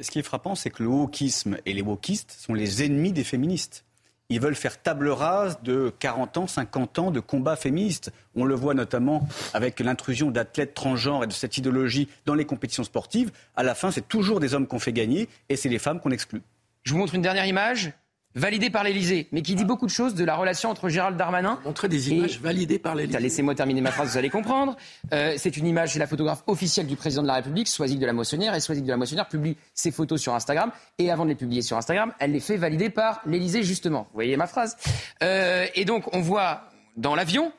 [0.00, 3.24] Ce qui est frappant, c'est que le wokisme et les wokistes sont les ennemis des
[3.24, 3.84] féministes.
[4.30, 8.10] Ils veulent faire table rase de 40 ans, 50 ans de combat féministe.
[8.34, 12.84] On le voit notamment avec l'intrusion d'athlètes transgenres et de cette idéologie dans les compétitions
[12.84, 13.30] sportives.
[13.54, 16.10] À la fin, c'est toujours des hommes qu'on fait gagner et c'est les femmes qu'on
[16.10, 16.40] exclut.
[16.84, 17.92] Je vous montre une dernière image
[18.34, 21.60] validé par l'Elysée, mais qui dit beaucoup de choses de la relation entre Gérald Darmanin.
[21.64, 23.20] Montrer des images validées par l'Elysée.
[23.20, 24.76] Laissez-moi terminer ma phrase, vous allez comprendre.
[25.12, 28.06] Euh, c'est une image, c'est la photographe officielle du président de la République, Soisig de
[28.06, 31.30] la Moissonnière, et Soisig de la Moissonnière publie ses photos sur Instagram, et avant de
[31.30, 34.02] les publier sur Instagram, elle les fait valider par l'Elysée, justement.
[34.10, 34.76] Vous voyez ma phrase
[35.22, 37.52] euh, Et donc, on voit dans l'avion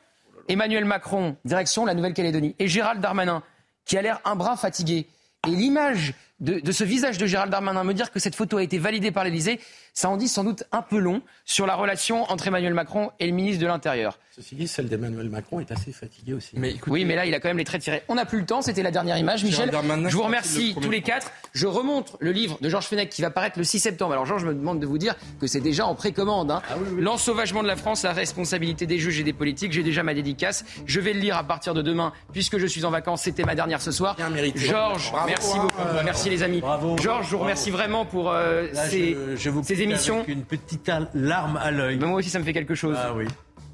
[0.48, 3.42] Emmanuel Macron, direction la Nouvelle-Calédonie, et Gérald Darmanin,
[3.86, 5.08] qui a l'air un bras fatigué.
[5.48, 8.64] Et l'image de, de, ce visage de Gérald Darmanin, me dire que cette photo a
[8.64, 9.60] été validée par l'Elysée,
[9.94, 13.28] ça en dit sans doute un peu long sur la relation entre Emmanuel Macron et
[13.28, 14.20] le ministre de l'Intérieur.
[14.36, 16.60] Ceci dit, celle d'Emmanuel Macron est assez fatiguée aussi.
[16.60, 18.04] Mais oui, mais là, il a quand même les traits tirés.
[18.10, 19.46] On n'a plus le temps, c'était la dernière image.
[19.46, 21.32] Michel, je vous remercie tous les quatre.
[21.54, 24.12] Je remonte le livre de Georges Fenech qui va paraître le 6 septembre.
[24.12, 26.52] Alors, Georges me demande de vous dire que c'est déjà en précommande.
[26.52, 26.62] Hein.
[26.70, 29.72] Ah L'ensauvagement de la France, la responsabilité des juges et des politiques.
[29.72, 30.66] J'ai déjà ma dédicace.
[30.86, 33.22] Je vais le lire à partir de demain, puisque je suis en vacances.
[33.22, 34.18] C'était ma dernière ce soir.
[34.56, 35.82] Georges, merci beaucoup.
[36.04, 36.62] merci les amis.
[37.02, 40.18] Georges, je vous remercie vraiment pour euh, ces, je, vous ces émissions.
[40.18, 41.98] Avec une petite larme à l'œil.
[41.98, 42.98] moi aussi, ça me fait quelque chose.
[43.00, 43.26] Ah oui.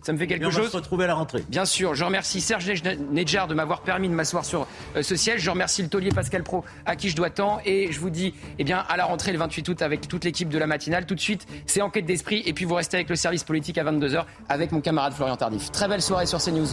[0.02, 0.60] Ça me fait quelque chose.
[0.60, 1.43] On va se retrouver à la rentrée.
[1.47, 1.93] Bien sûr.
[1.93, 2.66] Je remercie Serge
[3.12, 5.41] Nedjar de m'avoir permis de m'asseour sur euh, ce siège.
[5.41, 7.60] Je remercie le taulier Pascal Pro à qui je dois tant.
[7.66, 10.49] Et je vous dis, eh bien, à la rentrée le 28 août avec toute l'équipe
[10.49, 11.06] de la matinale.
[11.06, 12.41] Tout de suite, c'est enquête d'esprit.
[12.45, 15.72] Et puis vous restez avec le service politique à 22h avec mon camarade Florian Tardif.
[15.72, 16.70] Très belle soirée sur CNews.